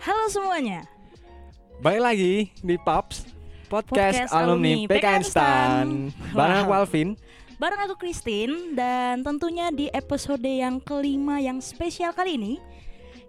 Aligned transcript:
Halo 0.00 0.32
semuanya. 0.32 0.88
Balik 1.84 2.00
lagi 2.00 2.32
di 2.64 2.76
Pops 2.80 3.28
Podcast, 3.68 4.28
Podcast 4.28 4.32
Alumni 4.32 4.84
Alumni 4.84 4.88
PKN 4.88 5.22
Stan 5.24 5.86
Bareng 6.32 6.64
aku. 6.64 6.72
Alvin 6.72 7.08
Bareng 7.60 7.80
aku 7.84 7.94
Christine 8.00 8.72
dan 8.72 9.20
tentunya 9.20 9.68
di 9.68 9.92
episode 9.92 10.40
yang 10.40 10.80
kelima 10.80 11.36
yang 11.36 11.60
spesial 11.60 12.16
kali 12.16 12.40
ini 12.40 12.54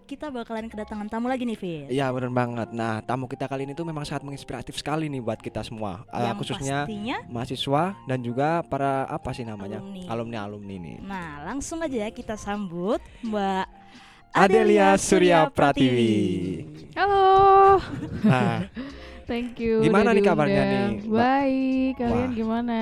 kita 0.07 0.27
bakalan 0.27 0.68
kedatangan 0.68 1.07
tamu 1.07 1.31
lagi 1.31 1.47
nih, 1.47 1.55
Fit. 1.55 1.88
Iya 1.88 2.11
bener 2.11 2.27
banget 2.31 2.71
Nah 2.71 2.99
tamu 2.99 3.27
kita 3.27 3.47
kali 3.47 3.63
ini 3.63 3.71
tuh 3.71 3.88
memang 3.88 4.03
sangat 4.03 4.27
menginspiratif 4.27 4.75
sekali 4.75 5.07
nih 5.07 5.19
buat 5.19 5.39
kita 5.39 5.63
semua 5.63 6.03
Eh, 6.11 6.23
yang 6.23 6.35
Khususnya 6.35 6.83
pastinya 6.83 7.17
mahasiswa 7.27 7.83
dan 8.07 8.19
juga 8.19 8.63
para 8.63 9.07
apa 9.11 9.31
sih 9.31 9.43
namanya 9.43 9.79
Alumni. 9.79 10.07
Alumni-alumni 10.07 10.75
nih 10.79 10.97
Nah, 11.03 11.43
langsung 11.47 11.79
aja 11.79 12.07
ya 12.07 12.09
kita 12.11 12.35
sambut 12.35 12.99
Mbak 13.23 13.80
Adelia 14.32 14.95
Surya 14.95 15.48
Pratiwi 15.48 16.63
Halo, 16.94 17.80
Nah 18.21 18.67
thank 19.30 19.55
you. 19.57 19.80
Gimana 19.80 20.12
nih 20.12 20.20
kabarnya 20.21 20.62
nih? 20.62 21.07
Baik, 21.07 21.91
kalian 21.95 22.20
Wah. 22.26 22.35
gimana? 22.35 22.77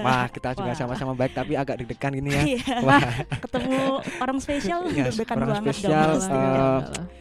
wah 0.00 0.26
kita 0.34 0.54
juga 0.54 0.70
sama-sama 0.72 1.10
baik 1.12 1.34
tapi 1.34 1.54
agak 1.54 1.82
deg-degan 1.82 2.12
gini 2.14 2.30
ya 2.30 2.42
Iya, 2.44 2.62
Wah 2.86 3.02
ketemu 3.42 3.78
orang 4.18 4.38
spesial 4.38 4.80
Yes, 4.88 5.14
deg-degan 5.14 5.36
orang 5.36 5.48
banget 5.52 5.64
spesial, 5.74 6.10
dong. 6.14 6.22
lah. 6.22 6.78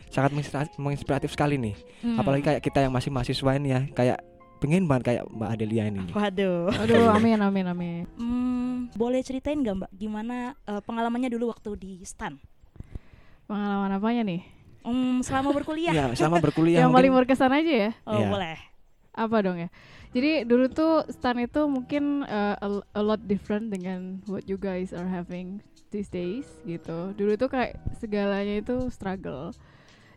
sangat 0.08 0.30
menginspira- 0.32 0.78
menginspiratif 0.78 1.32
sekali 1.32 1.58
nih 1.58 1.76
Hmm. 1.98 2.14
Apalagi 2.16 2.44
kayak 2.44 2.62
kita 2.62 2.80
yang 2.80 2.94
masih 2.94 3.10
mahasiswa 3.10 3.52
ini 3.54 3.74
ya 3.74 3.82
Kayak 3.90 4.22
pengen 4.58 4.86
banget 4.86 5.04
kayak 5.08 5.24
Mbak 5.28 5.50
Adelia 5.50 5.84
ini. 5.86 6.02
Waduh. 6.10 6.70
Aduh, 6.72 7.10
amin 7.10 7.38
amin 7.40 7.66
amin. 7.68 8.02
Hmm, 8.14 8.74
boleh 8.94 9.22
ceritain 9.22 9.54
nggak 9.56 9.74
Mbak 9.76 9.92
gimana 9.96 10.54
eh, 10.64 10.82
pengalamannya 10.82 11.30
dulu 11.32 11.50
waktu 11.50 11.74
di 11.74 11.92
stan? 12.02 12.38
Pengalaman 13.48 13.92
apanya 13.96 14.24
nih? 14.28 14.42
Hmm, 14.84 15.20
selama 15.20 15.52
berkuliah. 15.52 15.92
Iya, 15.92 16.06
sama 16.16 16.40
berkuliah 16.40 16.84
Yang 16.84 16.92
paling 16.96 17.12
berkesan 17.16 17.52
aja 17.52 17.74
ya? 17.88 17.92
Oh, 18.04 18.20
Iya. 18.20 18.28
boleh. 18.32 18.58
Apa 19.18 19.38
dong 19.42 19.58
ya? 19.58 19.70
Jadi 20.16 20.48
dulu 20.48 20.72
tuh 20.72 21.04
stan 21.12 21.36
itu 21.42 21.68
mungkin 21.68 22.24
uh, 22.24 22.56
a, 22.56 22.68
a 22.96 23.02
lot 23.04 23.20
different 23.28 23.68
dengan 23.68 24.24
what 24.30 24.48
you 24.48 24.56
guys 24.56 24.96
are 24.96 25.08
having 25.08 25.60
these 25.90 26.08
days 26.08 26.48
gitu. 26.64 27.12
Dulu 27.16 27.36
tuh 27.36 27.50
kayak 27.52 27.76
segalanya 28.00 28.60
itu 28.60 28.88
struggle. 28.88 29.52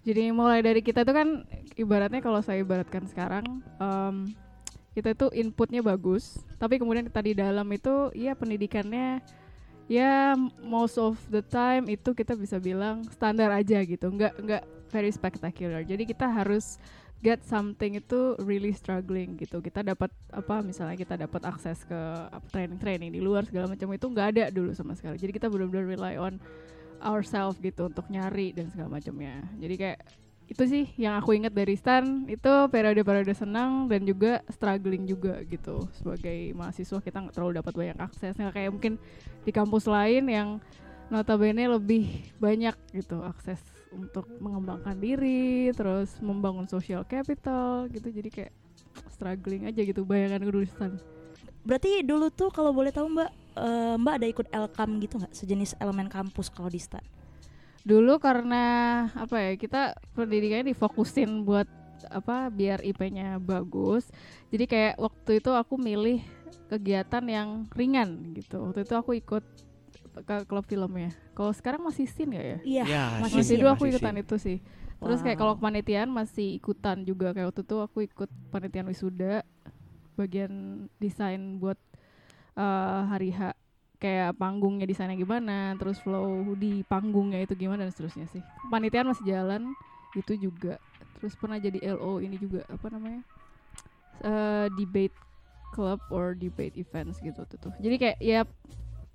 Jadi 0.00 0.31
mulai 0.31 0.62
dari 0.62 0.81
kita 0.81 1.03
tuh 1.03 1.12
kan 1.12 1.28
ibaratnya 1.75 2.22
kalau 2.22 2.41
saya 2.41 2.62
ibaratkan 2.62 3.05
sekarang 3.05 3.44
em, 3.77 4.33
kita 4.97 5.12
tuh 5.12 5.31
inputnya 5.37 5.84
bagus, 5.84 6.41
tapi 6.56 6.81
kemudian 6.81 7.05
kita 7.05 7.20
di 7.20 7.34
dalam 7.37 7.69
itu 7.69 8.09
ya 8.17 8.33
pendidikannya 8.33 9.20
ya 9.91 10.38
most 10.62 10.94
of 11.02 11.19
the 11.34 11.42
time 11.42 11.91
itu 11.91 12.14
kita 12.14 12.38
bisa 12.38 12.62
bilang 12.62 13.02
standar 13.10 13.50
aja 13.50 13.83
gitu, 13.83 14.06
nggak 14.06 14.38
nggak 14.38 14.64
very 14.94 15.10
spectacular. 15.10 15.82
Jadi 15.82 16.06
kita 16.06 16.30
harus 16.30 16.78
get 17.20 17.42
something 17.42 17.98
itu 17.98 18.38
really 18.41 18.70
struggling 18.70 19.34
gitu. 19.34 19.58
Kita 19.58 19.82
dapat 19.82 20.14
apa 20.30 20.62
misalnya 20.62 20.94
kita 20.94 21.19
dapat 21.19 21.42
akses 21.42 21.82
ke 21.84 22.00
training-training 22.55 23.10
di 23.10 23.20
luar 23.20 23.44
segala 23.44 23.66
macam 23.66 23.91
itu 23.91 24.06
nggak 24.06 24.28
ada 24.38 24.44
dulu 24.55 24.70
sama 24.78 24.94
sekali. 24.94 25.19
Jadi 25.19 25.34
kita 25.34 25.50
benar-benar 25.50 25.86
rely 25.91 26.14
on 26.16 26.38
ourselves 27.02 27.58
gitu 27.58 27.91
untuk 27.91 28.06
nyari 28.06 28.54
dan 28.54 28.70
segala 28.70 29.02
macamnya. 29.02 29.42
Jadi 29.58 29.75
kayak 29.75 29.98
itu 30.51 30.67
sih 30.67 30.84
yang 30.98 31.15
aku 31.15 31.39
ingat 31.39 31.55
dari 31.55 31.79
Stan. 31.79 32.27
Itu 32.27 32.67
periode-periode 32.75 33.31
senang 33.39 33.87
dan 33.87 34.03
juga 34.03 34.43
struggling 34.51 35.06
juga 35.06 35.39
gitu. 35.47 35.87
Sebagai 35.95 36.51
mahasiswa 36.59 36.98
kita 36.98 37.23
nggak 37.23 37.34
terlalu 37.39 37.62
dapat 37.62 37.73
banyak 37.79 37.98
akses. 38.03 38.34
Nggak 38.34 38.59
kayak 38.59 38.71
mungkin 38.75 38.95
di 39.47 39.55
kampus 39.55 39.87
lain 39.87 40.27
yang 40.27 40.59
notabene 41.06 41.71
lebih 41.71 42.34
banyak 42.43 42.75
gitu 42.91 43.23
akses 43.23 43.62
untuk 43.95 44.27
mengembangkan 44.43 44.98
diri 44.98 45.71
terus 45.71 46.19
membangun 46.19 46.67
social 46.67 47.06
capital 47.06 47.87
gitu. 47.87 48.11
Jadi 48.11 48.28
kayak 48.34 48.53
struggling 49.06 49.71
aja 49.71 49.87
gitu. 49.87 50.03
Bayangan 50.03 50.43
dulu 50.43 50.66
Stan. 50.66 50.99
Berarti 51.62 52.03
dulu 52.03 52.27
tuh 52.34 52.50
kalau 52.50 52.75
boleh 52.75 52.91
tahu 52.91 53.06
Mbak, 53.06 53.31
eh, 53.55 53.94
Mbak 54.03 54.15
ada 54.19 54.27
ikut 54.27 54.47
Elkam 54.50 54.91
gitu 54.99 55.15
nggak? 55.22 55.31
Sejenis 55.31 55.78
elemen 55.78 56.10
kampus 56.10 56.50
kalau 56.50 56.72
di 56.72 56.81
stan? 56.83 57.05
Dulu 57.86 58.20
karena 58.20 58.64
apa 59.16 59.36
ya 59.41 59.52
kita 59.56 59.96
pendidikannya 60.12 60.72
difokusin 60.76 61.48
buat 61.48 61.66
apa 62.08 62.48
biar 62.48 62.80
IP-nya 62.80 63.36
bagus 63.41 64.08
jadi 64.48 64.64
kayak 64.64 64.94
waktu 64.96 65.41
itu 65.41 65.50
aku 65.52 65.76
milih 65.76 66.24
kegiatan 66.70 67.24
yang 67.26 67.48
ringan 67.74 68.30
gitu. 68.38 68.70
Waktu 68.70 68.86
itu 68.86 68.94
aku 68.94 69.10
ikut 69.18 69.44
ke 70.22 70.36
klub 70.46 70.66
filmnya. 70.70 71.10
Kalau 71.34 71.50
sekarang 71.50 71.82
masih 71.82 72.06
sin 72.06 72.30
gak 72.30 72.46
ya? 72.46 72.58
Iya. 72.62 72.84
Ya, 72.86 73.04
masih 73.18 73.42
masih 73.42 73.42
sin, 73.42 73.58
dulu 73.58 73.70
aku 73.74 73.84
ikutan 73.91 74.14
sin. 74.14 74.22
itu 74.22 74.36
sih. 74.38 74.58
Terus 75.00 75.20
kayak 75.24 75.38
kalau 75.41 75.58
kepanitiaan 75.58 76.10
masih 76.12 76.62
ikutan 76.62 77.02
juga. 77.02 77.34
Kayak 77.34 77.50
waktu 77.50 77.62
itu 77.66 77.76
aku 77.82 77.98
ikut 78.06 78.30
panitiaan 78.54 78.86
wisuda 78.86 79.42
bagian 80.14 80.86
desain 81.02 81.58
buat 81.58 81.78
eh, 82.54 83.00
hari 83.10 83.34
H 83.34 83.56
kayak 84.00 84.34
panggungnya 84.41 84.88
desainnya 84.88 85.15
gimana 85.21 85.77
terus 85.77 86.00
flow 86.00 86.56
di 86.56 86.81
panggungnya 86.88 87.44
itu 87.44 87.53
gimana 87.55 87.84
dan 87.84 87.93
seterusnya 87.93 88.27
sih. 88.33 88.41
Panitiaan 88.72 89.12
masih 89.12 89.28
jalan 89.28 89.77
itu 90.16 90.34
juga. 90.41 90.81
Terus 91.21 91.37
pernah 91.37 91.61
jadi 91.61 91.78
LO 91.94 92.25
ini 92.25 92.41
juga 92.41 92.65
apa 92.66 92.89
namanya 92.89 93.21
Eh, 94.21 94.69
debate 94.77 95.16
club 95.72 95.97
or 96.12 96.37
debate 96.37 96.77
events 96.77 97.16
gitu 97.25 97.41
tuh 97.49 97.56
tuh 97.56 97.72
jadi 97.81 97.97
kayak 97.97 98.19
ya 98.21 98.41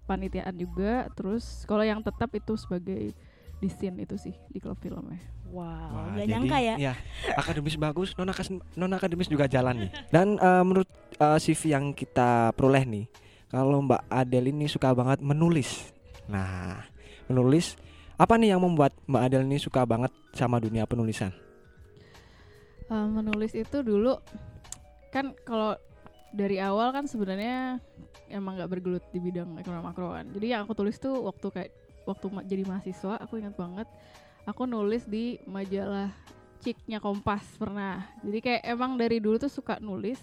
panitiaan 0.10 0.58
juga. 0.58 1.06
Terus 1.14 1.62
kalau 1.70 1.86
yang 1.86 2.02
tetap 2.02 2.34
itu 2.34 2.58
sebagai 2.58 3.14
di 3.62 3.70
scene 3.70 4.02
itu 4.02 4.18
sih 4.18 4.34
di 4.50 4.58
klub 4.58 4.78
filmnya. 4.82 5.22
Wow, 5.54 5.62
Wah, 5.62 6.18
nggak 6.18 6.26
jadi, 6.26 6.34
nyangka 6.34 6.58
ya. 6.58 6.76
iya, 6.82 6.94
akademis 7.38 7.78
bagus, 7.78 8.18
non 8.18 8.34
non 8.74 8.92
akademis 8.98 9.30
juga 9.30 9.46
jalan 9.46 9.86
nih. 9.86 9.92
Dan 10.10 10.42
eh, 10.42 10.64
menurut 10.66 10.90
eh, 11.22 11.38
CV 11.38 11.62
yang 11.78 11.94
kita 11.94 12.50
peroleh 12.58 12.82
nih, 12.82 13.06
kalau 13.56 13.80
Mbak 13.80 14.12
Adel 14.12 14.52
ini 14.52 14.68
suka 14.68 14.92
banget 14.92 15.24
menulis. 15.24 15.96
Nah, 16.28 16.84
menulis 17.32 17.80
apa 18.20 18.36
nih 18.36 18.52
yang 18.52 18.60
membuat 18.60 18.92
Mbak 19.08 19.24
Adel 19.32 19.48
ini 19.48 19.56
suka 19.64 19.88
banget 19.88 20.12
sama 20.36 20.60
dunia 20.60 20.84
penulisan? 20.84 21.32
Eh, 22.92 23.08
menulis 23.08 23.56
itu 23.56 23.80
dulu 23.80 24.20
kan 25.10 25.32
kalau 25.48 25.80
dari 26.36 26.60
awal 26.60 26.92
kan 26.92 27.08
sebenarnya 27.08 27.80
emang 28.28 28.60
nggak 28.60 28.68
bergelut 28.68 29.06
di 29.16 29.24
bidang 29.24 29.56
ekonomi 29.56 29.88
makro 29.88 30.12
kan 30.12 30.28
jadi 30.36 30.60
yang 30.60 30.62
aku 30.68 30.76
tulis 30.76 31.00
tuh 31.00 31.24
waktu 31.24 31.48
kayak 31.56 31.72
waktu 32.04 32.26
ma- 32.28 32.44
jadi 32.44 32.68
mahasiswa 32.68 33.16
aku 33.24 33.40
ingat 33.40 33.56
banget 33.56 33.88
aku 34.44 34.68
nulis 34.68 35.08
di 35.08 35.40
majalah 35.48 36.12
Ciknya 36.60 37.00
Kompas 37.00 37.48
pernah 37.56 38.04
jadi 38.20 38.40
kayak 38.44 38.62
emang 38.76 39.00
dari 39.00 39.24
dulu 39.24 39.40
tuh 39.40 39.50
suka 39.50 39.80
nulis 39.80 40.20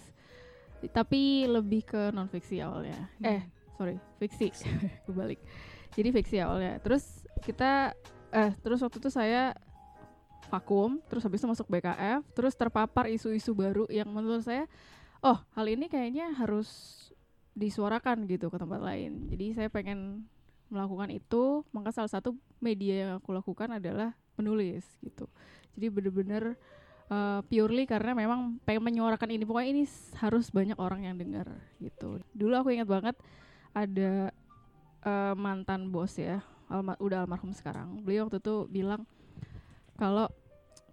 tapi 0.89 1.45
lebih 1.47 1.85
ke 1.87 2.11
non 2.11 2.27
fiksi 2.27 2.59
awalnya. 2.59 3.11
Eh. 3.23 3.43
Sorry 3.77 3.95
fiksi. 4.19 4.51
Kebalik. 5.07 5.39
Jadi 5.93 6.09
fiksi 6.09 6.37
awalnya. 6.41 6.81
Terus 6.81 7.23
kita 7.43 7.93
eh 8.33 8.51
terus 8.65 8.81
waktu 8.81 8.97
itu 8.97 9.09
saya 9.13 9.53
vakum 10.49 11.01
terus 11.05 11.23
habis 11.23 11.41
itu 11.41 11.49
masuk 11.49 11.65
BKF 11.69 12.21
terus 12.33 12.53
terpapar 12.53 13.09
isu-isu 13.09 13.57
baru 13.57 13.89
yang 13.89 14.05
menurut 14.09 14.45
saya 14.45 14.69
oh 15.25 15.39
hal 15.57 15.65
ini 15.65 15.89
kayaknya 15.89 16.29
harus 16.35 16.69
disuarakan 17.53 18.25
gitu 18.25 18.49
ke 18.49 18.57
tempat 18.57 18.81
lain. 18.81 19.29
Jadi 19.29 19.53
saya 19.53 19.69
pengen 19.69 20.25
melakukan 20.73 21.13
itu. 21.13 21.61
Maka 21.69 21.93
salah 21.93 22.09
satu 22.09 22.33
media 22.57 23.07
yang 23.07 23.11
aku 23.21 23.29
lakukan 23.31 23.77
adalah 23.77 24.17
menulis 24.35 24.83
gitu. 25.05 25.29
Jadi 25.77 25.87
bener-bener 25.93 26.57
uh, 27.13 27.39
purely 27.45 27.85
karena 27.85 28.17
memang 28.17 28.57
pengen 28.65 28.81
menyuarakan 28.81 29.29
ini. 29.29 29.43
Pokoknya 29.45 29.69
ini 29.69 29.83
harus 30.17 30.49
banyak 30.49 30.77
orang 30.81 31.05
yang 31.05 31.15
dengar 31.15 31.47
gitu. 31.77 32.17
Dulu 32.33 32.53
aku 32.57 32.73
ingat 32.73 32.89
banget 32.89 33.15
ada 33.73 34.33
uh, 35.05 35.33
mantan 35.37 35.93
bos 35.93 36.17
ya 36.17 36.41
alma- 36.69 36.97
udah 36.97 37.25
almarhum 37.25 37.53
sekarang. 37.53 38.01
Beliau 38.01 38.25
waktu 38.25 38.41
itu 38.41 38.65
bilang 38.69 39.05
kalau 39.97 40.29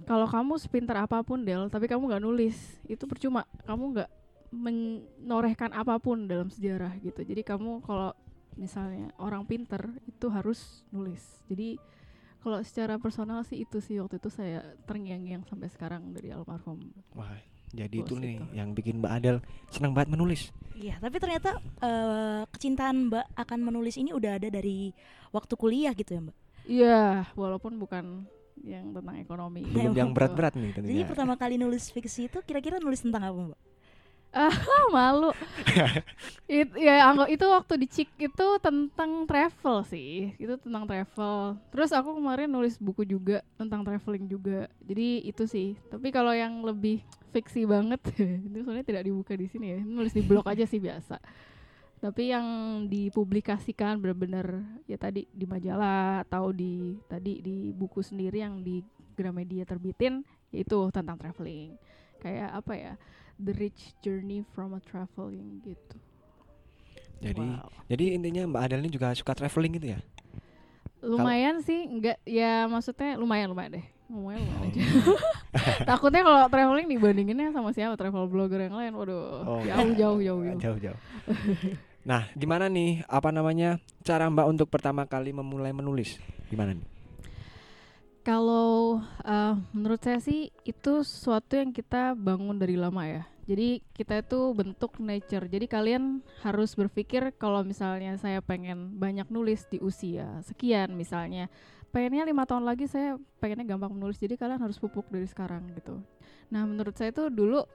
kalau 0.05 0.25
kamu 0.25 0.57
sepintar 0.57 1.05
apa 1.05 1.21
pun 1.21 1.45
Del 1.45 1.69
tapi 1.69 1.85
kamu 1.85 2.09
nggak 2.09 2.25
nulis 2.25 2.57
itu 2.85 3.05
percuma. 3.09 3.49
Kamu 3.65 3.85
nggak 3.97 4.11
menorehkan 4.51 5.71
apa 5.73 5.97
pun 6.03 6.29
dalam 6.29 6.51
sejarah 6.53 6.97
gitu. 7.01 7.23
Jadi 7.23 7.41
kamu 7.47 7.85
kalau 7.87 8.13
misalnya 8.59 9.15
orang 9.17 9.47
pinter 9.47 9.89
itu 10.05 10.27
harus 10.29 10.85
nulis. 10.91 11.23
Jadi 11.47 11.79
kalau 12.41 12.59
secara 12.61 12.97
personal 12.97 13.45
sih 13.45 13.63
itu 13.63 13.79
sih 13.79 13.97
waktu 13.97 14.17
itu 14.17 14.29
saya 14.29 14.61
terngiang-ngiang 14.85 15.45
sampai 15.45 15.69
sekarang 15.69 16.11
dari 16.11 16.29
almarhum 16.31 16.81
Wah, 17.13 17.37
jadi 17.71 17.97
Bos 17.97 18.07
itu 18.07 18.15
nih 18.17 18.35
itu. 18.37 18.45
yang 18.53 18.69
bikin 18.73 18.99
Mbak 18.99 19.13
Adel 19.15 19.37
senang 19.69 19.93
banget 19.93 20.11
menulis. 20.11 20.49
Iya, 20.73 20.97
tapi 20.97 21.17
ternyata 21.17 21.51
eh, 21.61 22.43
kecintaan 22.49 23.09
Mbak 23.09 23.27
akan 23.37 23.59
menulis 23.61 23.95
ini 23.95 24.11
udah 24.11 24.37
ada 24.37 24.49
dari 24.49 24.91
waktu 25.31 25.55
kuliah 25.55 25.93
gitu 25.93 26.11
ya 26.11 26.21
Mbak. 26.23 26.37
iya 26.65 27.03
walaupun 27.35 27.77
bukan 27.77 28.25
yang 28.61 28.93
tentang 28.93 29.17
ekonomi 29.17 29.65
Belum 29.65 29.91
Emang 29.91 29.97
yang 29.97 30.11
berat-berat 30.13 30.53
nih 30.53 30.69
Jadi 30.71 30.77
tentunya. 30.85 31.07
pertama 31.09 31.33
kali 31.35 31.57
nulis 31.57 31.89
fiksi 31.89 32.29
itu 32.29 32.39
kira-kira 32.41 32.77
nulis 32.77 33.01
tentang 33.01 33.25
apa 33.25 33.41
Mbak? 33.53 33.61
Ah, 34.31 34.47
malu. 34.95 35.35
It, 36.47 36.71
ya 36.79 37.11
anggo- 37.11 37.27
itu 37.27 37.43
waktu 37.51 37.75
di 37.83 37.87
Cik 37.91 38.11
itu 38.31 38.47
tentang 38.63 39.27
travel 39.27 39.83
sih. 39.83 40.35
Itu 40.39 40.55
tentang 40.59 40.87
travel. 40.87 41.59
Terus 41.75 41.91
aku 41.91 42.15
kemarin 42.15 42.47
nulis 42.47 42.79
buku 42.79 43.03
juga 43.03 43.43
tentang 43.59 43.83
traveling 43.83 44.31
juga. 44.31 44.71
Jadi 44.87 45.27
itu 45.27 45.51
sih. 45.51 45.75
Tapi 45.91 46.15
kalau 46.15 46.31
yang 46.31 46.63
lebih 46.63 47.03
fiksi 47.35 47.67
banget 47.67 47.99
itu 48.47 48.63
sebenarnya 48.63 48.87
tidak 48.87 49.05
dibuka 49.11 49.35
di 49.35 49.47
sini 49.51 49.67
ya. 49.75 49.81
Nulis 49.83 50.15
di 50.15 50.23
blog 50.23 50.47
aja 50.47 50.63
sih 50.63 50.79
biasa. 50.79 51.19
Tapi 52.01 52.33
yang 52.33 52.47
dipublikasikan 52.89 54.01
benar-benar 54.01 54.63
ya 54.89 54.97
tadi 54.97 55.29
di 55.29 55.45
majalah 55.45 56.25
atau 56.25 56.49
di 56.49 56.97
tadi 57.05 57.45
di 57.45 57.77
buku 57.77 58.01
sendiri 58.01 58.41
yang 58.41 58.65
di 58.65 58.81
Gramedia 59.13 59.69
terbitin 59.69 60.23
yaitu 60.49 60.79
tentang 60.95 61.19
traveling. 61.19 61.77
Kayak 62.23 62.57
apa 62.57 62.73
ya? 62.79 62.95
The 63.41 63.53
Rich 63.53 63.97
Journey 63.99 64.45
from 64.53 64.73
a 64.73 64.81
Traveling 64.81 65.65
gitu. 65.65 65.97
Jadi 67.21 67.41
Wow. 67.41 67.69
jadi 67.87 68.05
intinya 68.15 68.43
Mbak 68.47 68.63
Adel 68.65 68.81
ini 68.81 68.91
juga 68.91 69.13
suka 69.13 69.33
traveling 69.33 69.77
gitu 69.77 69.93
ya? 69.93 70.01
lumayan 71.01 71.65
sih 71.65 71.89
enggak 71.89 72.21
ya 72.29 72.69
maksudnya 72.69 73.17
lumayan 73.17 73.49
lumayan 73.49 73.81
deh 73.81 73.87
lumayan 74.07 74.45
lumayan 74.45 74.61
Oh. 74.61 74.69
aja 74.69 74.81
takutnya 75.89 76.21
kalau 76.21 76.41
traveling 76.49 76.85
dibandinginnya 76.87 77.49
sama 77.51 77.73
siapa 77.73 77.97
travel 77.97 78.29
blogger 78.29 78.61
yang 78.61 78.77
lain 78.77 78.93
waduh 78.93 79.41
Oh. 79.49 79.65
jauh 79.65 79.97
jauh 79.97 80.21
jauh 80.21 80.43
jauh 80.45 80.61
Jauh-jauh. 80.61 80.99
nah, 82.05 82.29
gimana 82.37 82.69
nih 82.69 83.01
apa 83.09 83.33
namanya 83.33 83.81
cara 84.01 84.29
Mbak 84.29 84.47
untuk 84.47 84.69
pertama 84.69 85.05
kali 85.05 85.33
memulai 85.33 85.73
menulis? 85.73 86.21
Gimana 86.49 86.77
nih? 86.77 86.85
Kalau 88.21 89.01
eh, 89.25 89.55
menurut 89.73 90.01
saya 90.05 90.21
sih 90.21 90.53
itu 90.69 90.93
sesuatu 91.01 91.57
yang 91.57 91.73
kita 91.73 92.13
bangun 92.13 92.61
dari 92.61 92.77
lama 92.77 93.01
ya. 93.09 93.25
Jadi 93.49 93.83
kita 93.97 94.23
itu 94.23 94.55
bentuk 94.55 95.01
nature. 95.03 95.49
Jadi 95.51 95.67
kalian 95.67 96.23
harus 96.47 96.77
berpikir 96.79 97.35
kalau 97.35 97.67
misalnya 97.67 98.15
saya 98.15 98.39
pengen 98.39 98.95
banyak 98.95 99.27
nulis 99.27 99.67
di 99.67 99.83
usia 99.83 100.39
sekian 100.47 100.95
misalnya, 100.95 101.51
pengennya 101.91 102.23
lima 102.29 102.47
tahun 102.47 102.63
lagi 102.63 102.87
saya 102.87 103.19
pengennya 103.43 103.75
gampang 103.75 103.91
menulis. 103.91 104.23
Jadi 104.23 104.39
kalian 104.39 104.63
harus 104.63 104.79
pupuk 104.79 105.09
dari 105.11 105.27
sekarang 105.27 105.67
gitu. 105.75 105.99
Nah 106.53 106.63
menurut 106.63 106.95
saya 106.95 107.11
itu 107.11 107.27
dulu 107.27 107.67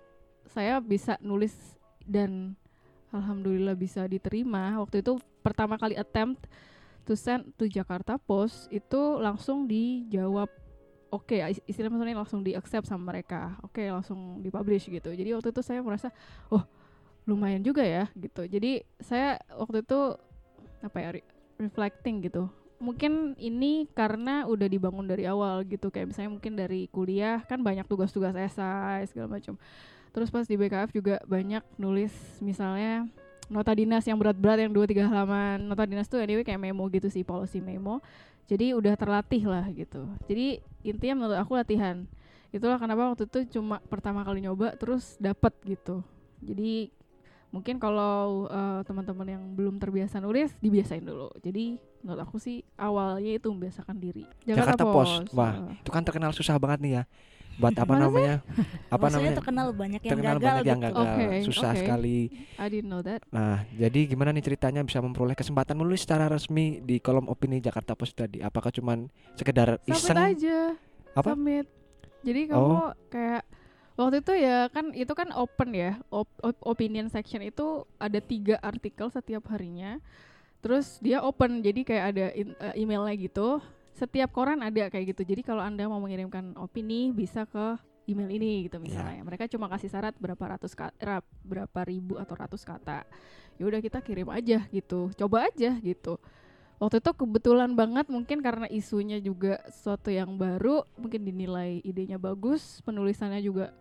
saya 0.47 0.79
bisa 0.79 1.19
nulis 1.19 1.51
dan 2.05 2.55
alhamdulillah 3.11 3.75
bisa 3.75 4.07
diterima. 4.07 4.79
Waktu 4.79 5.03
itu 5.03 5.19
pertama 5.43 5.75
kali 5.75 5.99
attempt 5.99 6.47
to 7.05 7.13
send 7.13 7.53
to 7.55 7.69
Jakarta 7.69 8.17
Post 8.17 8.67
itu 8.73 9.21
langsung 9.21 9.69
dijawab 9.69 10.49
oke 11.13 11.37
is- 11.47 11.63
istilah 11.69 11.93
maksudnya 11.93 12.17
langsung 12.17 12.41
di 12.41 12.57
accept 12.57 12.89
sama 12.89 13.13
mereka. 13.13 13.55
Oke 13.61 13.85
langsung 13.87 14.41
dipublish 14.41 14.89
gitu. 14.89 15.13
Jadi 15.13 15.29
waktu 15.31 15.53
itu 15.53 15.61
saya 15.61 15.79
merasa 15.85 16.09
oh 16.49 16.65
lumayan 17.29 17.61
juga 17.61 17.85
ya 17.85 18.09
gitu. 18.17 18.45
Jadi 18.45 18.83
saya 18.99 19.39
waktu 19.53 19.85
itu 19.85 19.99
apa 20.81 20.97
ya 20.99 21.09
re- 21.15 21.27
reflecting 21.61 22.25
gitu. 22.25 22.49
Mungkin 22.75 23.39
ini 23.39 23.87
karena 23.95 24.43
udah 24.43 24.67
dibangun 24.67 25.07
dari 25.07 25.23
awal 25.23 25.63
gitu. 25.63 25.87
Kayak 25.93 26.11
misalnya 26.11 26.31
mungkin 26.35 26.53
dari 26.59 26.91
kuliah 26.91 27.39
kan 27.47 27.63
banyak 27.63 27.87
tugas-tugas 27.87 28.35
esai 28.35 29.07
segala 29.07 29.39
macam 29.39 29.55
terus 30.15 30.31
pas 30.31 30.47
di 30.47 30.55
BKF 30.55 30.95
juga 30.95 31.19
banyak 31.27 31.59
nulis 31.75 32.15
misalnya 32.39 33.03
nota 33.51 33.71
dinas 33.73 34.03
yang 34.05 34.17
berat-berat 34.17 34.65
yang 34.65 34.73
dua 34.73 34.85
tiga 34.89 35.05
halaman 35.05 35.61
nota 35.65 35.85
dinas 35.85 36.09
tuh 36.09 36.21
anyway 36.21 36.41
kayak 36.41 36.61
memo 36.61 36.85
gitu 36.89 37.07
sih 37.09 37.21
policy 37.21 37.61
memo. 37.61 38.01
Jadi 38.45 38.77
udah 38.77 38.93
terlatih 38.93 39.43
lah 39.49 39.65
gitu. 39.73 40.05
Jadi 40.29 40.61
intinya 40.85 41.25
menurut 41.25 41.37
aku 41.41 41.57
latihan. 41.57 42.05
Itulah 42.53 42.77
kenapa 42.77 43.09
waktu 43.09 43.25
itu 43.25 43.57
cuma 43.57 43.81
pertama 43.89 44.21
kali 44.21 44.45
nyoba 44.45 44.77
terus 44.77 45.17
dapet 45.17 45.51
gitu. 45.65 46.05
Jadi 46.45 46.93
mungkin 47.49 47.81
kalau 47.81 48.45
eh, 48.51 48.81
teman-teman 48.85 49.27
yang 49.27 49.43
belum 49.57 49.81
terbiasa 49.81 50.21
nulis 50.21 50.53
dibiasain 50.61 51.01
dulu. 51.01 51.33
Jadi 51.41 51.81
menurut 52.05 52.21
aku 52.21 52.37
sih 52.37 52.61
awalnya 52.77 53.33
itu 53.33 53.49
membiasakan 53.49 53.97
diri. 53.97 54.29
Jakarta 54.45 54.85
Post. 54.85 55.33
Wah. 55.33 55.73
Itu 55.81 55.89
kan 55.89 56.05
terkenal 56.05 56.29
susah 56.29 56.61
banget 56.61 56.79
nih 56.85 56.93
ya. 57.01 57.03
Buat 57.55 57.71
apa 57.73 57.87
sih? 57.87 58.01
namanya? 58.01 58.35
Apa 58.85 58.95
Maksudnya 58.99 59.11
namanya? 59.15 59.37
terkenal 59.37 59.67
banyak 59.71 60.01
yang 60.01 60.11
Terkenal 60.11 60.35
gagal 60.35 60.43
banyak 60.45 60.65
yang 60.65 60.79
gitu. 60.79 60.91
gagal. 60.91 61.05
Oke, 61.05 61.25
susah 61.43 61.71
oke. 61.71 61.79
sekali. 61.79 62.17
I 62.55 62.67
didn't 62.67 62.89
know 62.89 62.99
that 62.99 63.21
Nah, 63.29 63.55
jadi 63.71 63.99
gimana 64.05 64.29
nih 64.29 64.43
ceritanya 64.43 64.81
bisa 64.81 64.99
memperoleh 64.99 65.33
kesempatan 65.33 65.73
menulis 65.73 66.01
secara 66.01 66.25
resmi 66.25 66.79
di 66.79 66.97
kolom 66.97 67.25
opini 67.25 67.57
Jakarta 67.57 67.93
Post 67.93 68.13
tadi? 68.13 68.39
Apakah 68.39 68.69
cuman 68.69 69.07
sekedar 69.33 69.79
submit 69.81 69.95
iseng? 69.95 70.17
aja 70.17 70.59
Apa? 71.13 71.31
submit 71.31 71.65
jadi 72.21 72.41
kamu 72.49 72.59
Oh. 72.59 72.91
kayak 73.07 73.43
waktu 73.95 74.19
itu 74.19 74.33
ya 74.35 74.67
kan 74.67 74.91
itu 74.91 75.13
kan 75.13 75.31
open 75.31 75.69
ya 75.71 75.95
op- 76.09 76.41
op- 76.41 76.63
opinion 76.65 77.07
section 77.07 77.39
itu 77.39 77.63
ada 77.95 78.19
tiga 78.19 78.59
artikel 78.59 79.07
setiap 79.07 79.47
harinya 79.47 80.03
terus 80.59 80.99
dia 80.99 81.21
open 81.21 81.61
jadi 81.61 81.79
kayak 81.81 82.05
ada 82.09 82.25
in- 82.33 82.57
eh, 82.57 82.75
emailnya 82.75 83.15
gitu 83.15 83.61
setiap 83.95 84.29
koran 84.35 84.59
ada 84.59 84.91
kayak 84.91 85.15
gitu. 85.15 85.23
Jadi 85.23 85.41
kalau 85.41 85.63
anda 85.63 85.87
mau 85.87 86.03
mengirimkan 86.03 86.53
opini 86.59 87.15
bisa 87.15 87.47
ke 87.47 87.79
email 88.05 88.29
ini 88.29 88.67
gitu 88.67 88.77
misalnya. 88.77 89.23
Mereka 89.23 89.47
cuma 89.47 89.71
kasih 89.71 89.89
syarat 89.89 90.13
berapa 90.19 90.43
ratus 90.43 90.75
kata 90.75 91.23
berapa 91.41 91.79
ribu 91.87 92.19
atau 92.19 92.35
ratus 92.35 92.67
kata. 92.67 93.07
Ya 93.55 93.63
udah 93.63 93.79
kita 93.79 94.03
kirim 94.03 94.27
aja 94.29 94.67
gitu. 94.69 95.09
Coba 95.15 95.47
aja 95.47 95.79
gitu. 95.79 96.19
Waktu 96.75 96.99
itu 96.99 97.11
kebetulan 97.15 97.71
banget 97.71 98.11
mungkin 98.11 98.43
karena 98.43 98.67
isunya 98.67 99.23
juga 99.23 99.63
sesuatu 99.71 100.11
yang 100.11 100.35
baru 100.35 100.83
mungkin 100.99 101.23
dinilai 101.23 101.79
idenya 101.87 102.19
bagus 102.19 102.83
penulisannya 102.83 103.39
juga 103.39 103.71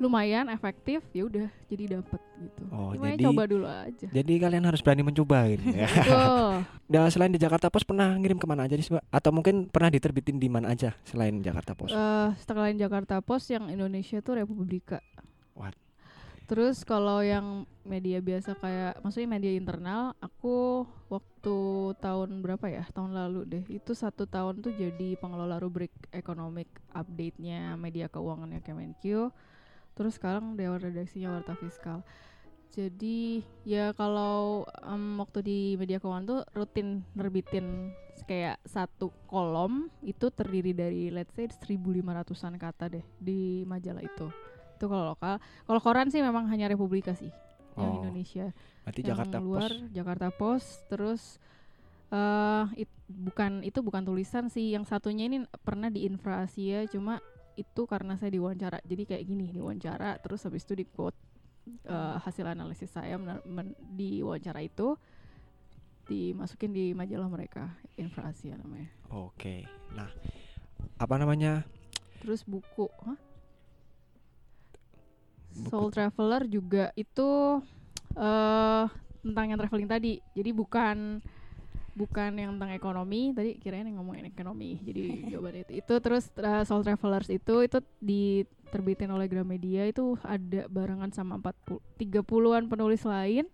lumayan 0.00 0.48
efektif 0.48 1.04
ya 1.12 1.28
udah 1.28 1.46
jadi 1.68 2.00
dapet 2.00 2.20
gitu 2.40 2.62
Oh, 2.72 2.96
Lumayan 2.96 3.20
jadi- 3.20 3.26
coba 3.28 3.42
dulu 3.44 3.66
aja 3.68 4.06
Jadi 4.08 4.32
kalian 4.40 4.64
harus 4.64 4.80
berani 4.80 5.04
mencoba 5.04 5.44
gitu 5.52 5.64
ya. 5.70 5.86
Nah, 6.90 7.06
selain 7.06 7.30
di 7.30 7.38
Jakarta 7.38 7.70
Post 7.70 7.86
pernah 7.86 8.16
ngirim 8.18 8.34
ke 8.34 8.46
mana 8.48 8.66
aja 8.66 8.74
sih, 8.74 8.90
Mbak? 8.90 9.04
Atau 9.12 9.30
mungkin 9.30 9.70
pernah 9.70 9.92
diterbitin 9.92 10.42
di 10.42 10.50
mana 10.50 10.72
aja 10.74 10.90
selain 11.06 11.38
Jakarta 11.38 11.76
Post? 11.76 11.94
Eh, 11.94 12.28
selain 12.42 12.74
Jakarta 12.74 13.20
Post 13.22 13.52
yang 13.52 13.70
Indonesia 13.70 14.18
tuh 14.18 14.40
Republika. 14.42 14.98
What? 15.54 15.76
Terus 16.50 16.82
kalau 16.82 17.22
yang 17.22 17.62
media 17.86 18.18
biasa 18.18 18.58
kayak 18.58 18.98
maksudnya 19.06 19.30
media 19.30 19.54
internal, 19.54 20.18
aku 20.18 20.82
waktu 21.06 21.56
tahun 22.02 22.42
berapa 22.42 22.66
ya? 22.66 22.82
Tahun 22.90 23.14
lalu 23.14 23.46
deh. 23.46 23.64
Itu 23.70 23.94
satu 23.94 24.26
tahun 24.26 24.58
tuh 24.58 24.74
jadi 24.74 25.14
pengelola 25.14 25.62
rubrik 25.62 25.94
economic 26.10 26.66
update-nya 26.90 27.78
media 27.78 28.10
keuangannya 28.10 28.58
Kemenkyu. 28.60 29.30
Terus 30.00 30.16
sekarang 30.16 30.56
dewan 30.56 30.80
redaksinya 30.80 31.28
Warta 31.36 31.52
Fiskal. 31.52 32.00
Jadi 32.72 33.44
ya 33.68 33.92
kalau 33.92 34.64
em, 34.80 35.20
waktu 35.20 35.44
di 35.44 35.58
media 35.76 36.00
keuangan 36.00 36.24
tuh 36.24 36.40
rutin 36.56 37.04
nerbitin 37.12 37.92
kayak 38.24 38.62
satu 38.62 39.10
kolom 39.26 39.90
itu 40.00 40.30
terdiri 40.30 40.70
dari 40.72 41.10
let's 41.10 41.34
say 41.34 41.50
1500-an 41.50 42.56
kata 42.56 42.88
deh 42.88 43.04
di 43.18 43.66
majalah 43.68 44.00
itu. 44.00 44.32
Itu 44.78 44.88
kalau 44.88 45.12
lokal. 45.12 45.36
Kalau 45.68 45.80
koran 45.82 46.08
sih 46.08 46.24
memang 46.24 46.48
hanya 46.48 46.64
Republika 46.64 47.12
sih 47.12 47.28
yang 47.76 47.92
Oh, 47.92 47.98
Indonesia. 48.00 48.54
Berarti 48.86 49.00
yang 49.02 49.08
Jakarta 49.12 49.36
luar 49.36 49.68
Post. 49.68 49.92
Jakarta 49.92 50.26
Post 50.32 50.70
terus 50.88 51.22
eh 52.10 52.64
it- 52.86 53.02
bukan 53.06 53.62
itu 53.66 53.82
bukan 53.82 54.02
tulisan 54.02 54.46
sih. 54.46 54.72
Yang 54.72 54.94
satunya 54.94 55.26
ini 55.26 55.42
pernah 55.60 55.90
di 55.90 56.06
Infra 56.06 56.46
Asia 56.46 56.86
cuma 56.86 57.18
itu 57.58 57.82
karena 57.86 58.14
saya 58.18 58.30
diwawancara. 58.34 58.78
Jadi 58.84 59.02
kayak 59.06 59.24
gini, 59.26 59.50
diwawancara 59.50 60.18
terus 60.22 60.44
habis 60.46 60.62
itu 60.66 60.74
di 60.78 60.86
quote 60.86 61.16
eh, 61.86 62.16
hasil 62.22 62.46
analisis 62.46 62.90
saya 62.90 63.16
men- 63.18 63.44
men- 63.46 63.78
di 63.78 64.22
wawancara 64.22 64.62
itu 64.62 64.94
dimasukin 66.10 66.74
di 66.74 66.90
majalah 66.90 67.30
mereka 67.30 67.70
Infra 67.94 68.30
Asia 68.34 68.58
namanya. 68.58 68.90
Oke. 69.14 69.62
Nah, 69.94 70.10
apa 70.98 71.14
namanya? 71.18 71.62
Terus 72.20 72.42
buku, 72.42 72.90
hah? 73.06 73.18
Buku. 75.50 75.70
Soul 75.70 75.88
Traveler 75.94 76.46
juga 76.50 76.90
itu 76.98 77.30
eh 78.18 78.86
tentang 79.20 79.46
yang 79.52 79.58
traveling 79.60 79.88
tadi. 79.88 80.12
Jadi 80.32 80.50
bukan 80.50 81.20
bukan 82.00 82.32
yang 82.32 82.56
tentang 82.56 82.72
ekonomi 82.72 83.36
tadi 83.36 83.60
kirain 83.60 83.84
yang 83.84 84.00
ngomongin 84.00 84.32
ekonomi. 84.32 84.80
Jadi 84.80 85.28
jawaban 85.28 85.60
itu. 85.60 85.70
Itu 85.84 85.94
terus 86.00 86.32
eh, 86.40 86.64
Soul 86.64 86.80
Travelers 86.80 87.28
itu 87.28 87.60
itu 87.60 87.78
diterbitin 88.00 89.12
oleh 89.12 89.28
Gramedia 89.28 89.84
itu 89.84 90.16
ada 90.24 90.64
barengan 90.72 91.12
sama 91.12 91.36
40 91.36 91.76
30-an 92.00 92.64
penulis 92.72 93.04
lain. 93.04 93.44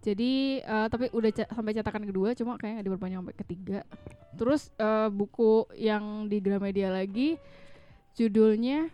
Jadi 0.00 0.64
eh, 0.64 0.86
tapi 0.88 1.12
udah 1.12 1.30
ca- 1.36 1.50
sampai 1.52 1.76
cetakan 1.76 2.08
kedua 2.08 2.32
cuma 2.32 2.56
kayaknya 2.56 2.80
nggak 2.80 2.86
diperpanjang 2.88 3.20
sampai 3.20 3.36
ketiga. 3.36 3.78
Terus 4.40 4.72
eh, 4.80 5.08
buku 5.12 5.68
yang 5.76 6.32
di 6.32 6.40
Gramedia 6.40 6.88
lagi 6.88 7.36
judulnya 8.16 8.88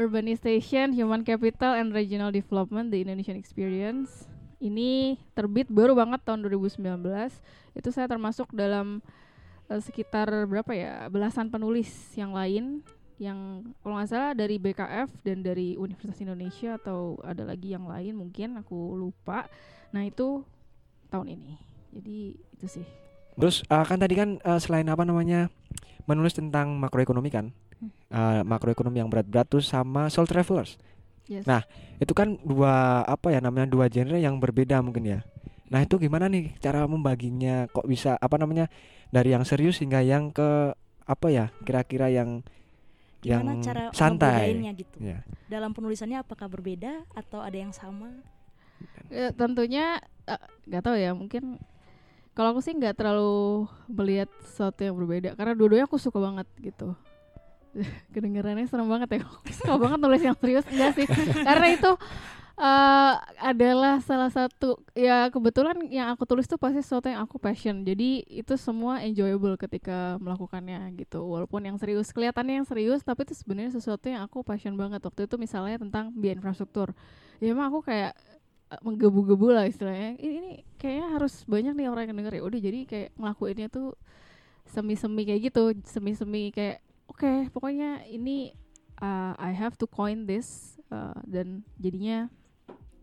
Urbanization, 0.00 0.96
Human 0.96 1.28
Capital 1.28 1.76
and 1.76 1.92
Regional 1.92 2.32
Development: 2.32 2.88
The 2.88 3.04
Indonesian 3.04 3.36
Experience. 3.36 4.24
Ini 4.60 5.16
terbit 5.32 5.72
baru 5.72 5.96
banget 5.96 6.20
tahun 6.22 6.44
2019. 6.44 6.84
Itu 7.72 7.88
saya 7.90 8.06
termasuk 8.06 8.52
dalam 8.52 9.00
eh, 9.72 9.80
sekitar 9.80 10.28
berapa 10.44 10.70
ya 10.76 11.08
belasan 11.08 11.48
penulis 11.48 11.88
yang 12.14 12.36
lain 12.36 12.84
yang 13.20 13.68
kalau 13.84 14.00
nggak 14.00 14.08
salah 14.08 14.32
dari 14.32 14.56
BKF 14.56 15.12
dan 15.20 15.44
dari 15.44 15.76
Universitas 15.76 16.24
Indonesia 16.24 16.80
atau 16.80 17.20
ada 17.20 17.44
lagi 17.44 17.76
yang 17.76 17.84
lain 17.84 18.16
mungkin 18.16 18.56
aku 18.56 18.96
lupa. 18.96 19.44
Nah 19.92 20.08
itu 20.08 20.40
tahun 21.12 21.36
ini. 21.36 21.54
Jadi 21.92 22.18
itu 22.36 22.66
sih. 22.80 22.86
Terus 23.36 23.60
uh, 23.68 23.84
kan 23.84 24.00
tadi 24.00 24.16
kan 24.16 24.40
uh, 24.40 24.56
selain 24.56 24.88
apa 24.88 25.04
namanya 25.04 25.52
menulis 26.08 26.32
tentang 26.32 26.80
makroekonomi 26.80 27.30
kan, 27.30 27.52
uh, 28.10 28.42
makroekonomi 28.42 28.98
yang 29.04 29.12
berat-berat 29.12 29.46
tuh 29.46 29.62
sama 29.62 30.08
soul 30.08 30.26
travelers. 30.26 30.80
Yes. 31.30 31.46
Nah, 31.46 31.62
Itu 32.02 32.10
kan 32.16 32.40
dua 32.42 33.06
apa 33.06 33.30
ya 33.30 33.38
namanya 33.38 33.70
dua 33.70 33.86
genre 33.86 34.18
yang 34.18 34.40
berbeda 34.42 34.82
mungkin 34.82 35.04
ya. 35.06 35.20
Nah 35.70 35.84
itu 35.86 36.00
gimana 36.00 36.26
nih 36.26 36.56
cara 36.58 36.88
membaginya? 36.90 37.70
Kok 37.70 37.86
bisa 37.86 38.18
apa 38.18 38.34
namanya 38.40 38.66
dari 39.14 39.30
yang 39.36 39.46
serius 39.46 39.78
hingga 39.78 40.02
yang 40.02 40.34
ke 40.34 40.74
apa 41.06 41.26
ya 41.30 41.46
kira-kira 41.62 42.10
yang 42.10 42.42
Gimana 43.20 43.52
yang 43.54 43.62
cara 43.62 43.82
santai? 43.92 44.56
gitu? 44.74 44.96
Ya. 44.98 45.22
Dalam 45.46 45.76
penulisannya 45.76 46.24
apakah 46.24 46.48
berbeda 46.48 47.04
atau 47.12 47.44
ada 47.44 47.54
yang 47.54 47.70
sama? 47.70 48.10
Ya, 49.12 49.30
tentunya 49.36 50.00
eh, 50.24 50.40
nggak 50.66 50.82
tahu 50.82 50.96
ya 50.96 51.12
mungkin 51.12 51.60
kalau 52.32 52.56
aku 52.56 52.64
sih 52.64 52.72
nggak 52.72 52.96
terlalu 52.96 53.68
melihat 53.90 54.30
sesuatu 54.40 54.80
yang 54.80 54.96
berbeda 54.96 55.36
karena 55.36 55.52
dua-duanya 55.52 55.84
aku 55.84 56.00
suka 56.00 56.16
banget 56.16 56.48
gitu 56.62 56.96
kedengarannya 58.14 58.66
serem 58.66 58.88
banget 58.88 59.20
ya. 59.20 59.20
Suka 59.58 59.74
banget 59.78 59.98
nulis 60.00 60.22
yang 60.22 60.36
serius. 60.38 60.66
Enggak 60.68 60.92
sih. 60.98 61.06
Karena 61.46 61.66
itu 61.72 61.90
eh, 62.60 63.14
adalah 63.40 63.94
salah 64.04 64.30
satu 64.30 64.82
ya 64.92 65.32
kebetulan 65.32 65.80
yang 65.88 66.12
aku 66.12 66.28
tulis 66.28 66.44
tuh 66.44 66.60
pasti 66.60 66.82
sesuatu 66.82 67.08
yang 67.08 67.22
aku 67.24 67.40
passion. 67.40 67.82
Jadi 67.86 68.26
itu 68.28 68.54
semua 68.58 69.00
enjoyable 69.00 69.56
ketika 69.56 70.18
melakukannya 70.20 70.92
gitu. 70.98 71.24
Walaupun 71.24 71.64
yang 71.64 71.76
serius 71.80 72.10
kelihatannya 72.12 72.62
yang 72.62 72.68
serius 72.68 73.00
tapi 73.06 73.24
itu 73.24 73.34
sebenarnya 73.34 73.78
sesuatu 73.78 74.06
yang 74.10 74.26
aku 74.26 74.42
passion 74.42 74.74
banget. 74.76 75.00
Waktu 75.02 75.30
itu 75.30 75.36
misalnya 75.38 75.80
tentang 75.80 76.12
biaya 76.14 76.36
infrastruktur. 76.36 76.92
Ya 77.40 77.54
emang 77.54 77.72
aku 77.72 77.86
kayak 77.86 78.12
eh, 78.74 78.80
menggebu-gebu 78.84 79.48
lah 79.54 79.64
istilahnya. 79.70 80.18
Ini, 80.20 80.34
ini 80.42 80.52
kayaknya 80.76 81.06
harus 81.16 81.46
banyak 81.46 81.72
nih 81.78 81.86
orang 81.88 82.10
yang 82.10 82.18
denger 82.20 82.34
ya. 82.38 82.42
Udah 82.44 82.60
jadi 82.60 82.80
kayak 82.84 83.08
ngelakuinnya 83.16 83.68
tuh 83.72 83.94
semi-semi 84.68 85.22
kayak 85.24 85.40
gitu. 85.50 85.62
Semi-semi 85.88 86.52
kayak 86.52 86.84
oke 87.20 87.52
pokoknya 87.52 88.08
ini 88.08 88.56
uh, 89.04 89.36
I 89.36 89.52
have 89.52 89.76
to 89.76 89.84
coin 89.84 90.24
this 90.24 90.80
uh, 90.88 91.12
dan 91.28 91.60
jadinya 91.76 92.32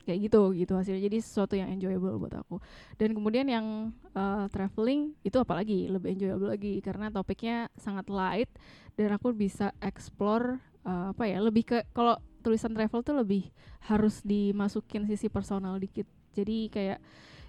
kayak 0.09 0.31
gitu 0.31 0.57
gitu 0.57 0.74
hasilnya. 0.74 1.05
Jadi 1.05 1.17
sesuatu 1.21 1.53
yang 1.53 1.69
enjoyable 1.69 2.17
buat 2.17 2.33
aku. 2.33 2.57
Dan 2.97 3.13
kemudian 3.13 3.45
yang 3.45 3.93
uh, 4.17 4.50
traveling 4.50 5.13
itu 5.21 5.38
apalagi 5.38 5.86
lebih 5.86 6.17
enjoyable 6.17 6.50
lagi 6.50 6.81
karena 6.81 7.13
topiknya 7.13 7.69
sangat 7.77 8.09
light 8.09 8.50
dan 8.97 9.13
aku 9.13 9.38
bisa 9.38 9.69
explore 9.86 10.57
uh, 10.81 11.13
apa 11.13 11.29
ya 11.29 11.38
lebih 11.38 11.69
ke 11.69 11.77
kalau 11.93 12.17
tulisan 12.41 12.74
travel 12.74 13.05
tuh 13.05 13.21
lebih 13.21 13.53
harus 13.86 14.25
dimasukin 14.25 15.05
sisi 15.05 15.29
personal 15.29 15.77
dikit. 15.77 16.09
Jadi 16.33 16.74
kayak 16.74 16.97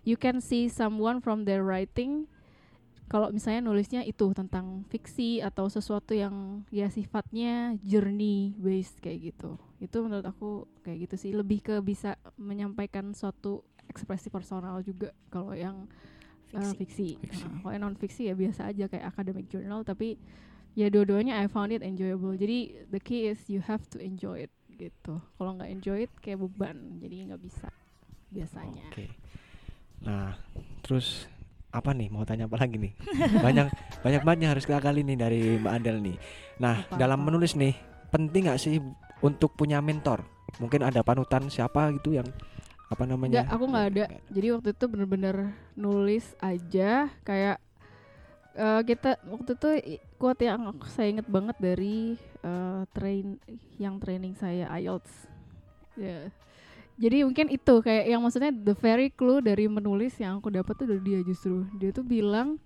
you 0.04 0.20
can 0.20 0.44
see 0.44 0.68
someone 0.68 1.24
from 1.24 1.48
their 1.48 1.64
writing 1.64 2.28
kalau 3.08 3.32
misalnya 3.32 3.64
nulisnya 3.64 4.04
itu 4.04 4.28
tentang 4.36 4.84
fiksi 4.92 5.40
atau 5.40 5.72
sesuatu 5.72 6.12
yang 6.12 6.62
ya 6.68 6.92
sifatnya 6.92 7.80
journey 7.80 8.52
based 8.60 9.00
kayak 9.00 9.32
gitu. 9.32 9.56
Itu 9.80 10.04
menurut 10.04 10.28
aku 10.28 10.68
kayak 10.84 11.08
gitu 11.08 11.16
sih. 11.16 11.32
Lebih 11.32 11.64
ke 11.64 11.74
bisa 11.80 12.20
menyampaikan 12.36 13.16
suatu 13.16 13.64
ekspresi 13.88 14.28
personal 14.28 14.84
juga 14.84 15.16
kalau 15.32 15.56
yang 15.56 15.88
uh, 16.52 16.60
Fiksi. 16.76 17.16
fiksi, 17.16 17.24
Fiksi. 17.24 17.44
Nah, 17.48 17.64
kalau 17.64 17.72
yang 17.72 17.84
non 17.88 17.96
fiksi 17.96 18.22
ya 18.28 18.34
biasa 18.36 18.68
aja 18.68 18.84
kayak 18.92 19.08
academic 19.08 19.48
journal 19.48 19.80
tapi 19.80 20.20
ya 20.76 20.92
dua-duanya 20.92 21.40
I 21.40 21.48
found 21.48 21.72
it 21.72 21.80
enjoyable. 21.80 22.36
Jadi 22.36 22.92
the 22.92 23.00
key 23.00 23.32
is 23.32 23.40
you 23.48 23.64
have 23.64 23.88
to 23.88 23.96
enjoy 23.96 24.44
it 24.44 24.52
gitu. 24.76 25.16
Kalau 25.40 25.56
nggak 25.56 25.72
enjoy 25.72 26.04
it 26.04 26.12
kayak 26.20 26.44
beban. 26.44 27.00
Jadi 27.00 27.32
nggak 27.32 27.40
bisa 27.40 27.72
biasanya. 28.28 28.92
Oke. 28.92 29.08
Nah, 30.04 30.36
terus 30.84 31.26
apa 31.68 31.90
nih 31.92 32.08
mau 32.08 32.24
tanya 32.24 32.48
apa 32.48 32.56
lagi 32.56 32.80
nih? 32.80 32.92
banyak 33.44 33.66
banyak 34.04 34.22
banget 34.24 34.38
yang 34.44 34.52
harus 34.56 34.64
kita 34.64 34.80
kali 34.80 35.04
nih 35.04 35.16
dari 35.20 35.40
Mbak 35.60 35.72
Adel 35.76 35.96
nih. 36.00 36.16
Nah, 36.60 36.74
Apa-apa. 36.84 36.96
dalam 36.96 37.20
menulis 37.20 37.52
nih 37.54 37.74
penting 38.08 38.48
nggak 38.48 38.60
sih 38.60 38.80
untuk 39.20 39.52
punya 39.54 39.84
mentor? 39.84 40.24
Mungkin 40.58 40.80
ada 40.80 41.04
panutan 41.04 41.52
siapa 41.52 41.92
gitu 41.92 42.16
yang 42.16 42.28
apa 42.88 43.04
namanya? 43.04 43.44
Nggak, 43.44 43.48
aku 43.52 43.64
nggak 43.68 43.86
ada. 43.92 44.04
Jadi 44.32 44.46
waktu 44.56 44.68
itu 44.72 44.84
bener-bener 44.88 45.36
nulis 45.76 46.24
aja 46.40 47.12
kayak 47.20 47.60
eh, 48.56 48.80
kita 48.88 49.20
waktu 49.28 49.50
itu 49.52 49.70
quote 50.16 50.42
yang 50.48 50.72
saya 50.88 51.12
inget 51.12 51.28
banget 51.28 51.56
dari 51.60 52.16
eh, 52.40 52.82
train 52.96 53.36
yang 53.76 54.00
training 54.00 54.32
saya 54.40 54.72
IELTS. 54.72 55.12
Ya. 56.00 56.32
Jadi 56.98 57.22
mungkin 57.22 57.46
itu 57.46 57.74
kayak 57.78 58.10
yang 58.10 58.20
maksudnya 58.20 58.50
the 58.50 58.74
very 58.74 59.08
clue 59.14 59.38
dari 59.38 59.70
menulis 59.70 60.18
yang 60.18 60.42
aku 60.42 60.50
dapat 60.50 60.74
tuh 60.74 60.86
dari 60.90 61.02
dia 61.02 61.20
justru. 61.22 61.62
Dia 61.78 61.94
tuh 61.94 62.02
bilang 62.02 62.58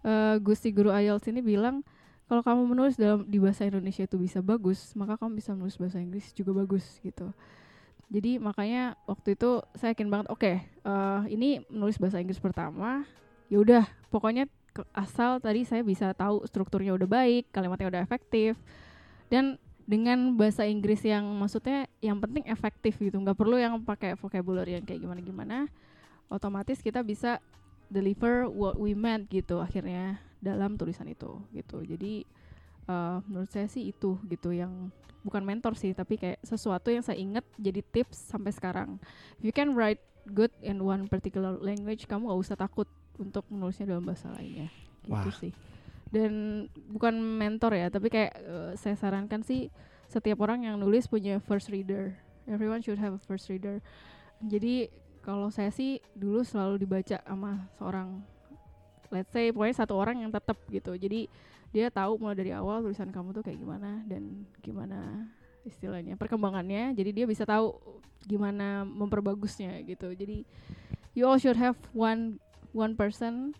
eh, 0.00 0.40
Gusti 0.40 0.72
Guru 0.72 0.88
IELTS 0.88 1.28
ini 1.28 1.44
bilang 1.44 1.84
kalau 2.24 2.40
kamu 2.40 2.62
menulis 2.72 2.96
dalam 2.96 3.26
di 3.26 3.36
bahasa 3.42 3.66
Indonesia 3.66 4.06
itu 4.06 4.16
bisa 4.16 4.38
bagus, 4.40 4.94
maka 4.96 5.18
kamu 5.18 5.36
bisa 5.36 5.50
menulis 5.52 5.76
bahasa 5.76 5.98
Inggris 5.98 6.30
juga 6.32 6.56
bagus 6.56 7.02
gitu. 7.02 7.34
Jadi 8.10 8.38
makanya 8.38 8.94
waktu 9.06 9.34
itu 9.34 9.62
saya 9.74 9.94
yakin 9.94 10.08
banget, 10.08 10.26
oke, 10.30 10.52
eh, 10.62 11.20
ini 11.28 11.62
menulis 11.68 11.98
bahasa 11.98 12.22
Inggris 12.22 12.38
pertama, 12.38 13.02
ya 13.50 13.58
udah, 13.58 13.84
pokoknya 14.14 14.46
asal 14.94 15.42
tadi 15.42 15.66
saya 15.66 15.82
bisa 15.82 16.14
tahu 16.14 16.46
strukturnya 16.46 16.94
udah 16.94 17.10
baik, 17.10 17.50
kalimatnya 17.50 17.90
udah 17.90 18.02
efektif, 18.02 18.54
dan 19.26 19.58
dengan 19.90 20.38
bahasa 20.38 20.62
Inggris 20.62 21.02
yang 21.02 21.26
maksudnya 21.34 21.90
yang 21.98 22.22
penting 22.22 22.46
efektif 22.46 22.94
gitu, 23.02 23.18
nggak 23.18 23.34
perlu 23.34 23.58
yang 23.58 23.74
pakai 23.82 24.14
vocabulary 24.14 24.78
yang 24.78 24.86
kayak 24.86 25.02
gimana-gimana, 25.02 25.66
otomatis 26.30 26.78
kita 26.78 27.02
bisa 27.02 27.42
deliver 27.90 28.46
what 28.46 28.78
we 28.78 28.94
meant 28.94 29.26
gitu 29.26 29.58
akhirnya 29.58 30.22
dalam 30.38 30.78
tulisan 30.78 31.10
itu 31.10 31.42
gitu. 31.50 31.82
Jadi 31.82 32.22
eh, 32.86 33.16
menurut 33.26 33.50
saya 33.50 33.66
sih 33.66 33.90
itu 33.90 34.14
gitu 34.30 34.54
yang 34.54 34.94
bukan 35.26 35.42
mentor 35.42 35.74
sih 35.74 35.90
tapi 35.90 36.16
kayak 36.16 36.38
sesuatu 36.46 36.88
yang 36.94 37.02
saya 37.02 37.18
ingat 37.18 37.42
jadi 37.58 37.82
tips 37.82 38.30
sampai 38.30 38.54
sekarang. 38.54 38.94
If 39.42 39.50
you 39.50 39.50
can 39.50 39.74
write 39.74 39.98
good 40.30 40.54
in 40.62 40.78
one 40.86 41.10
particular 41.10 41.58
language 41.58 42.06
kamu 42.06 42.30
gak 42.30 42.40
usah 42.46 42.54
takut 42.54 42.86
untuk 43.18 43.42
menulisnya 43.50 43.90
dalam 43.90 44.06
bahasa 44.06 44.30
lainnya. 44.30 44.70
Gitu 45.02 45.10
Wah. 45.34 45.34
sih 45.34 45.50
dan 46.10 46.66
bukan 46.90 47.14
mentor 47.18 47.78
ya 47.78 47.86
tapi 47.86 48.10
kayak 48.10 48.32
eh, 48.34 48.70
saya 48.74 48.98
sarankan 48.98 49.46
sih 49.46 49.70
setiap 50.10 50.42
orang 50.42 50.66
yang 50.66 50.74
nulis 50.74 51.06
punya 51.06 51.38
first 51.38 51.70
reader. 51.70 52.18
Everyone 52.50 52.82
should 52.82 52.98
have 52.98 53.14
a 53.14 53.22
first 53.30 53.46
reader. 53.46 53.78
Jadi 54.42 54.90
kalau 55.22 55.54
saya 55.54 55.70
sih 55.70 56.02
dulu 56.18 56.42
selalu 56.42 56.82
dibaca 56.82 57.22
sama 57.22 57.70
seorang 57.78 58.18
let's 59.14 59.30
say 59.30 59.54
pokoknya 59.54 59.86
satu 59.86 59.94
orang 59.94 60.26
yang 60.26 60.34
tetap 60.34 60.58
gitu. 60.66 60.98
Jadi 60.98 61.30
dia 61.70 61.86
tahu 61.94 62.18
mulai 62.18 62.34
dari 62.34 62.50
awal 62.50 62.82
tulisan 62.82 63.14
kamu 63.14 63.30
tuh 63.30 63.46
kayak 63.46 63.62
gimana 63.62 64.02
dan 64.10 64.42
gimana 64.58 65.30
istilahnya 65.62 66.18
perkembangannya. 66.18 66.90
Jadi 66.98 67.10
dia 67.22 67.26
bisa 67.30 67.46
tahu 67.46 67.78
gimana 68.26 68.82
memperbagusnya 68.82 69.78
gitu. 69.86 70.10
Jadi 70.10 70.42
you 71.14 71.22
all 71.22 71.38
should 71.38 71.58
have 71.58 71.78
one 71.94 72.42
one 72.74 72.98
person 72.98 73.54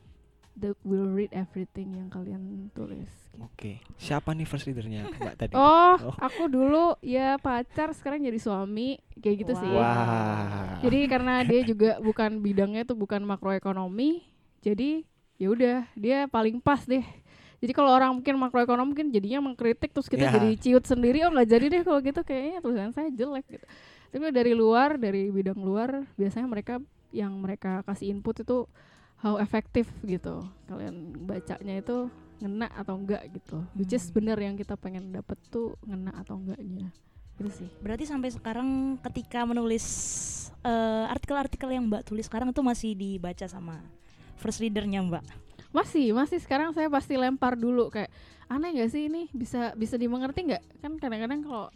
that 0.61 0.77
will 0.83 1.09
read 1.09 1.29
everything 1.31 1.97
yang 1.97 2.07
kalian 2.07 2.69
tulis 2.71 3.09
gitu. 3.27 3.41
Oke. 3.41 3.81
Siapa 3.97 4.31
nih 4.31 4.45
first 4.45 4.65
readernya 4.65 5.09
Mbak 5.09 5.35
tadi? 5.41 5.53
oh 5.55 5.97
Oh. 6.03 6.15
aku 6.17 6.47
dulu 6.47 6.85
ya 7.01 7.35
pacar 7.37 7.91
sekarang 7.91 8.21
jadi 8.21 8.37
suami 8.37 9.01
kayak 9.17 9.37
gitu 9.41 9.53
sih 9.55 9.71
Wah. 9.71 10.79
jadi 10.79 10.99
karena 11.07 11.35
dia 11.43 11.61
juga 11.63 11.91
bukan 11.99 12.39
bidangnya 12.39 12.85
tuh 12.85 12.95
bukan 12.95 13.21
makroekonomi 13.21 14.23
jadi 14.59 15.03
ya 15.35 15.49
udah 15.49 15.77
dia 15.95 16.25
paling 16.27 16.59
pas 16.59 16.85
deh 16.85 17.03
jadi 17.59 17.73
kalau 17.73 17.91
orang 17.91 18.13
mungkin 18.13 18.37
makroekonomi 18.39 18.89
mungkin 18.89 19.09
jadinya 19.09 19.41
mengkritik 19.43 19.91
terus 19.91 20.07
kita 20.07 20.27
Ya. 20.27 20.33
jadi 20.33 20.51
ciut 20.57 20.85
sendiri 20.85 21.21
oh 21.23 21.31
nggak 21.31 21.49
jadi 21.49 21.67
deh 21.71 21.83
kalau 21.83 22.01
gitu 22.01 22.21
kayaknya 22.21 22.61
tulisan 22.61 22.91
saya 22.91 23.09
jelek 23.09 23.47
gitu 23.49 23.67
tapi 24.11 24.25
dari 24.31 24.53
luar 24.53 24.97
dari 24.97 25.29
bidang 25.29 25.57
luar 25.57 26.05
biasanya 26.15 26.45
mereka 26.45 26.75
yang 27.11 27.35
mereka 27.37 27.81
kasih 27.83 28.11
input 28.11 28.37
itu 28.39 28.65
how 29.21 29.37
efektif 29.37 29.89
gitu. 30.05 30.45
Kalian 30.69 31.13
bacanya 31.29 31.75
itu 31.81 32.09
ngena 32.41 32.73
atau 32.73 32.97
enggak 32.97 33.29
gitu. 33.37 33.61
Which 33.77 33.93
is 33.93 34.09
Hmm. 34.09 34.17
bener 34.17 34.39
yang 34.41 34.57
kita 34.57 34.75
pengen 34.81 35.13
dapet 35.13 35.37
tuh 35.53 35.77
ngena 35.85 36.17
atau 36.17 36.41
enggaknya. 36.41 36.89
Itu 37.37 37.53
sih. 37.53 37.69
Berarti 37.85 38.09
sampai 38.09 38.33
sekarang 38.33 38.97
ketika 39.05 39.45
menulis 39.45 39.87
eh, 40.61 41.07
artikel-artikel 41.09 41.73
yang 41.73 41.89
Mbak 41.89 42.13
tulis 42.13 42.29
sekarang 42.29 42.53
itu 42.53 42.61
masih 42.61 42.93
dibaca 42.93 43.49
sama 43.49 43.81
first 44.37 44.61
readernya 44.61 45.01
Mbak. 45.05 45.25
Masih, 45.73 46.13
masih. 46.13 46.41
Sekarang 46.41 46.73
saya 46.77 46.89
pasti 46.93 47.17
lempar 47.17 47.57
dulu 47.57 47.89
kayak 47.89 48.13
aneh 48.51 48.77
gak 48.77 48.91
sih 48.93 49.07
ini? 49.09 49.31
Bisa 49.33 49.73
bisa 49.79 49.95
dimengerti 49.97 50.53
nggak? 50.53 50.65
Kan 50.83 50.99
kadang-kadang 51.01 51.41
kalau 51.47 51.67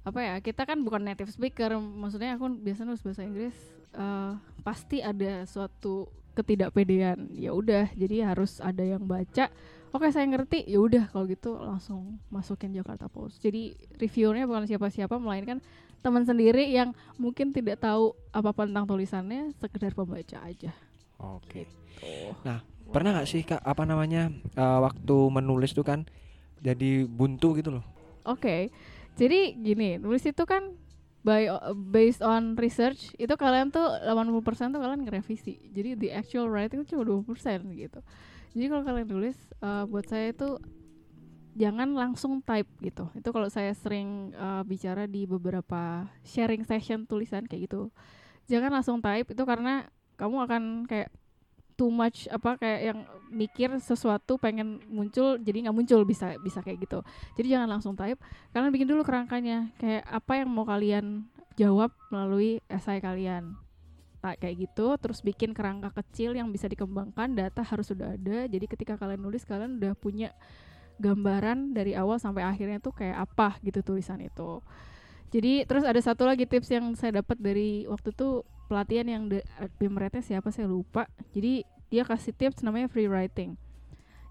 apa 0.00 0.20
ya 0.20 0.34
kita 0.40 0.64
kan 0.64 0.80
bukan 0.80 1.04
native 1.04 1.28
speaker, 1.28 1.76
maksudnya 1.76 2.40
aku 2.40 2.48
biasa 2.56 2.88
nulis 2.88 3.04
bahasa 3.04 3.22
Inggris 3.24 3.56
eh, 3.96 4.32
pasti 4.64 5.00
ada 5.00 5.44
suatu 5.48 6.08
ketidakpedean. 6.40 7.28
Ya 7.36 7.52
udah, 7.52 7.92
jadi 7.92 8.32
harus 8.32 8.58
ada 8.64 8.82
yang 8.82 9.04
baca. 9.04 9.52
oke 9.90 10.06
saya 10.14 10.22
ngerti 10.30 10.70
ya 10.70 10.78
udah 10.78 11.10
kalau 11.10 11.26
gitu 11.26 11.58
langsung 11.58 12.22
masukin 12.30 12.70
Jakarta 12.70 13.10
Post 13.10 13.42
jadi 13.42 13.74
reviewernya 13.98 14.46
bukan 14.46 14.62
siapa-siapa 14.70 15.18
melainkan 15.18 15.58
teman 15.98 16.22
sendiri 16.22 16.62
yang 16.70 16.94
mungkin 17.18 17.50
tidak 17.50 17.82
tahu 17.82 18.14
apa-apa 18.30 18.70
tentang 18.70 18.86
tulisannya 18.86 19.50
sekedar 19.58 19.90
pembaca 19.98 20.38
aja 20.46 20.70
Oke. 21.18 21.66
tuh 21.98 22.38
Nah, 22.46 22.62
Pernah 22.90 23.10
nggak 23.14 23.28
sih 23.30 23.46
kak 23.46 23.62
apa 23.62 23.86
namanya 23.86 24.34
eh, 24.58 24.78
waktu 24.82 25.16
menulis 25.30 25.70
tuh 25.78 25.86
kan 25.86 26.02
jadi 26.58 27.06
buntu 27.06 27.54
gitu 27.54 27.70
loh? 27.78 27.84
Oke, 28.26 28.68
jadi 29.16 29.56
gini, 29.56 29.96
nulis 29.96 30.24
itu 30.28 30.42
kan 30.44 30.76
by 31.20 31.52
based 31.92 32.24
on 32.24 32.56
research 32.56 33.12
itu 33.20 33.34
kalian 33.36 33.68
tuh 33.68 33.84
80% 33.84 34.72
tuh 34.72 34.80
kalian 34.80 35.04
ngerevisi. 35.04 35.68
Jadi 35.72 35.96
the 36.00 36.08
actual 36.16 36.48
writing 36.48 36.80
itu 36.80 36.96
cuma 36.96 37.04
20% 37.04 37.68
gitu. 37.76 38.00
Jadi 38.56 38.66
kalau 38.66 38.82
kalian 38.82 39.08
tulis 39.08 39.36
eh, 39.60 39.84
buat 39.84 40.06
saya 40.08 40.32
itu 40.32 40.56
jangan 41.54 41.92
langsung 41.92 42.40
type 42.40 42.68
gitu. 42.80 43.12
Itu 43.12 43.36
kalau 43.36 43.52
saya 43.52 43.76
sering 43.76 44.32
eh, 44.32 44.62
bicara 44.64 45.04
di 45.04 45.28
beberapa 45.28 46.08
sharing 46.24 46.64
session 46.64 47.04
tulisan 47.04 47.44
kayak 47.44 47.68
gitu. 47.68 47.92
Jangan 48.48 48.80
langsung 48.80 49.04
type 49.04 49.28
itu 49.36 49.42
karena 49.44 49.86
kamu 50.16 50.36
akan 50.48 50.62
kayak 50.88 51.12
too 51.80 51.88
much 51.88 52.28
apa 52.28 52.60
kayak 52.60 52.80
yang 52.92 52.98
mikir 53.32 53.72
sesuatu 53.80 54.36
pengen 54.36 54.84
muncul 54.92 55.40
jadi 55.40 55.64
nggak 55.64 55.76
muncul 55.80 56.04
bisa 56.04 56.36
bisa 56.44 56.60
kayak 56.60 56.84
gitu. 56.84 57.00
Jadi 57.40 57.56
jangan 57.56 57.72
langsung 57.72 57.96
type 57.96 58.20
kalian 58.52 58.68
bikin 58.68 58.84
dulu 58.84 59.00
kerangkanya. 59.00 59.72
Kayak 59.80 60.04
apa 60.04 60.32
yang 60.44 60.52
mau 60.52 60.68
kalian 60.68 61.24
jawab 61.56 61.88
melalui 62.12 62.60
esai 62.68 63.00
kalian. 63.00 63.56
Tak 64.20 64.44
kayak 64.44 64.68
gitu 64.68 64.92
terus 65.00 65.24
bikin 65.24 65.56
kerangka 65.56 65.88
kecil 66.04 66.36
yang 66.36 66.52
bisa 66.52 66.68
dikembangkan 66.68 67.32
data 67.32 67.64
harus 67.64 67.88
sudah 67.88 68.12
ada. 68.12 68.44
Jadi 68.44 68.68
ketika 68.68 69.00
kalian 69.00 69.24
nulis 69.24 69.48
kalian 69.48 69.80
udah 69.80 69.96
punya 69.96 70.36
gambaran 71.00 71.72
dari 71.72 71.96
awal 71.96 72.20
sampai 72.20 72.44
akhirnya 72.44 72.76
tuh 72.76 72.92
kayak 72.92 73.24
apa 73.24 73.56
gitu 73.64 73.80
tulisan 73.80 74.20
itu. 74.20 74.60
Jadi 75.32 75.64
terus 75.64 75.88
ada 75.88 75.96
satu 75.96 76.28
lagi 76.28 76.44
tips 76.44 76.68
yang 76.68 76.92
saya 76.92 77.24
dapat 77.24 77.40
dari 77.40 77.88
waktu 77.88 78.12
itu 78.12 78.44
pelatihan 78.70 79.10
yang 79.10 79.26
pemerintah 79.82 80.22
siapa 80.22 80.54
saya 80.54 80.70
lupa. 80.70 81.10
Jadi 81.34 81.66
dia 81.90 82.06
kasih 82.06 82.30
tips 82.30 82.62
namanya 82.62 82.86
free 82.86 83.10
writing. 83.10 83.58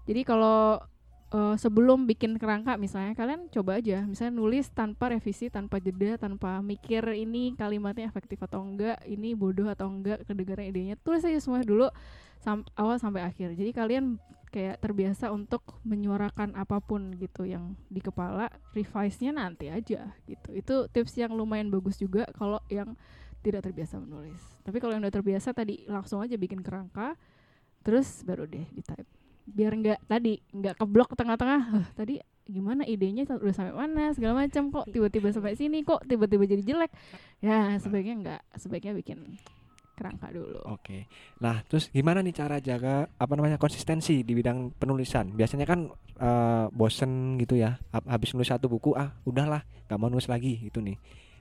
Jadi 0.08 0.24
kalau 0.24 0.80
eh, 1.28 1.54
sebelum 1.60 2.08
bikin 2.08 2.40
kerangka 2.40 2.80
misalnya 2.80 3.12
kalian 3.12 3.52
coba 3.52 3.76
aja. 3.76 4.00
Misalnya 4.08 4.40
nulis 4.40 4.72
tanpa 4.72 5.12
revisi 5.12 5.52
tanpa 5.52 5.76
jeda 5.76 6.16
tanpa 6.16 6.64
mikir 6.64 7.04
ini 7.12 7.52
kalimatnya 7.60 8.08
efektif 8.08 8.40
atau 8.40 8.64
enggak 8.64 8.96
ini 9.04 9.36
bodoh 9.36 9.68
atau 9.68 9.92
enggak 9.92 10.24
kedengaran 10.24 10.72
idenya 10.72 10.96
tulis 11.04 11.20
aja 11.20 11.36
semua 11.36 11.60
dulu 11.60 11.92
sam- 12.40 12.66
awal 12.80 12.96
sampai 12.96 13.28
akhir. 13.28 13.52
Jadi 13.52 13.70
kalian 13.76 14.16
kayak 14.50 14.82
terbiasa 14.82 15.30
untuk 15.30 15.62
menyuarakan 15.86 16.58
apa 16.58 16.82
pun 16.82 17.14
gitu 17.14 17.46
yang 17.46 17.78
di 17.86 18.02
kepala 18.02 18.50
revise-nya 18.74 19.30
nanti 19.30 19.70
aja 19.70 20.10
gitu. 20.26 20.48
Itu 20.50 20.74
tips 20.90 21.14
yang 21.20 21.36
lumayan 21.38 21.70
bagus 21.70 22.02
juga. 22.02 22.26
Kalau 22.34 22.58
yang 22.66 22.98
tidak 23.40 23.64
terbiasa 23.64 23.96
menulis. 23.96 24.40
Tapi 24.60 24.76
kalau 24.78 24.92
yang 24.92 25.02
udah 25.02 25.14
terbiasa 25.14 25.50
tadi 25.50 25.84
langsung 25.84 26.20
aja 26.20 26.34
bikin 26.34 26.60
kerangka 26.60 27.16
terus 27.80 28.20
baru 28.22 28.44
deh 28.44 28.68
di 28.68 28.84
type 28.84 29.08
biar 29.50 29.72
nggak 29.72 30.06
tadi 30.06 30.38
nggak 30.52 30.74
keblok 30.76 31.16
tengah-tengah. 31.16 31.60
"Hah, 31.74 31.86
tadi 31.92 32.20
gimana 32.44 32.84
idenya? 32.84 33.26
Udah 33.26 33.50
sampai 33.50 33.74
mana? 33.74 34.12
Segala 34.12 34.38
macam 34.38 34.70
kok. 34.70 34.86
Tiba-tiba 34.86 35.30
sampai 35.30 35.54
sini 35.54 35.82
kok 35.82 36.04
tiba-tiba 36.04 36.44
jadi 36.44 36.62
jelek. 36.62 36.90
Ya 37.40 37.74
sebaiknya 37.76 38.14
nggak 38.20 38.40
sebaiknya 38.54 38.92
bikin 38.94 39.18
kerangka 39.96 40.30
dulu. 40.30 40.60
Oke. 40.66 41.04
Nah, 41.38 41.60
terus 41.66 41.90
gimana 41.90 42.20
nih 42.20 42.32
cara 42.32 42.56
jaga 42.56 43.04
apa 43.10 43.32
namanya 43.34 43.56
konsistensi 43.56 44.22
di 44.22 44.32
bidang 44.32 44.72
penulisan? 44.72 45.28
Biasanya 45.30 45.66
kan 45.66 45.88
eh, 46.16 46.66
bosen 46.70 47.36
gitu 47.36 47.56
ya. 47.56 47.80
Hab- 47.90 48.06
Habis 48.06 48.36
nulis 48.36 48.48
satu 48.48 48.68
buku, 48.68 48.92
ah 48.92 49.16
udahlah, 49.24 49.64
nggak 49.88 49.98
mau 49.98 50.08
nulis 50.08 50.28
lagi 50.28 50.60
gitu 50.60 50.78
nih. 50.78 51.00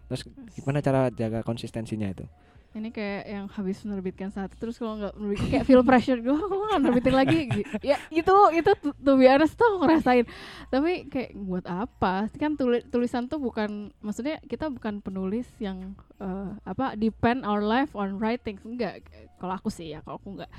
Terus 0.10 0.22
gimana 0.58 0.82
cara 0.82 1.14
jaga 1.14 1.46
konsistensinya 1.46 2.10
itu? 2.10 2.26
ini 2.70 2.94
kayak 2.94 3.24
yang 3.26 3.46
habis 3.50 3.82
menerbitkan 3.82 4.30
satu 4.30 4.54
terus 4.54 4.78
kalau 4.78 5.02
nggak 5.02 5.18
menerbitkan 5.18 5.50
kayak 5.50 5.66
feel 5.66 5.82
pressure 5.82 6.22
gue 6.22 6.38
kok 6.38 6.54
nggak 6.54 6.82
nerbitin 6.86 7.16
lagi. 7.18 7.40
Gi- 7.50 7.66
ya 7.82 7.98
itu 8.14 8.36
itu 8.54 8.72
tuh 8.78 9.16
honest 9.18 9.58
tuh 9.58 9.66
aku 9.74 9.78
ngerasain. 9.82 10.26
Tapi 10.70 11.10
kayak 11.10 11.34
buat 11.34 11.66
apa? 11.66 12.30
Kan 12.38 12.54
tuli- 12.62 12.86
tulisan 12.86 13.26
tuh 13.26 13.42
bukan 13.42 13.90
maksudnya 14.06 14.38
kita 14.46 14.70
bukan 14.70 15.02
penulis 15.02 15.50
yang 15.58 15.98
eh, 16.22 16.52
apa 16.62 16.94
depend 16.94 17.42
our 17.42 17.66
life 17.66 17.90
on 17.98 18.22
writing. 18.22 18.62
Enggak 18.62 19.02
kalau 19.42 19.58
aku 19.58 19.74
sih 19.74 19.98
ya 19.98 20.06
kalau 20.06 20.22
aku 20.22 20.38
enggak 20.38 20.52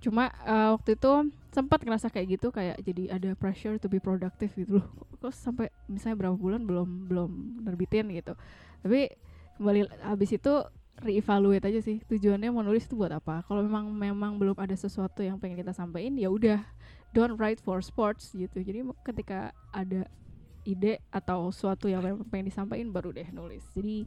cuma 0.00 0.32
eh, 0.44 0.68
waktu 0.72 0.96
itu 0.96 1.12
sempat 1.50 1.82
ngerasa 1.82 2.08
kayak 2.08 2.40
gitu 2.40 2.48
kayak 2.54 2.78
jadi 2.80 3.20
ada 3.20 3.30
pressure 3.34 3.76
to 3.76 3.90
be 3.90 3.98
productive 4.00 4.50
gitu 4.54 4.80
loh. 4.80 4.88
Kok 5.20 5.34
sampai 5.34 5.68
misalnya 5.90 6.26
berapa 6.26 6.36
bulan 6.38 6.64
belum 6.64 6.88
belum 7.10 7.30
nerbitin 7.66 8.08
gitu. 8.14 8.32
Tapi 8.80 9.12
kembali 9.60 9.80
habis 10.00 10.30
itu 10.32 10.52
reevaluate 11.00 11.64
aja 11.68 11.80
sih 11.80 12.00
tujuannya 12.04 12.52
mau 12.52 12.64
nulis 12.64 12.86
itu 12.86 12.96
buat 12.96 13.12
apa. 13.12 13.42
Kalau 13.44 13.60
memang 13.60 13.92
memang 13.92 14.40
belum 14.40 14.56
ada 14.56 14.72
sesuatu 14.72 15.20
yang 15.20 15.36
pengen 15.36 15.60
kita 15.60 15.76
sampaikan 15.76 16.16
ya 16.16 16.32
udah 16.32 16.64
don't 17.12 17.36
write 17.36 17.60
for 17.60 17.82
sports 17.82 18.32
gitu. 18.32 18.62
Jadi 18.62 18.86
ketika 19.04 19.50
ada 19.74 20.06
ide 20.64 21.00
atau 21.10 21.48
suatu 21.50 21.88
yang 21.88 22.04
pengen 22.28 22.52
disampaikan 22.52 22.94
baru 22.94 23.10
deh 23.10 23.28
nulis. 23.32 23.64
Jadi 23.74 24.06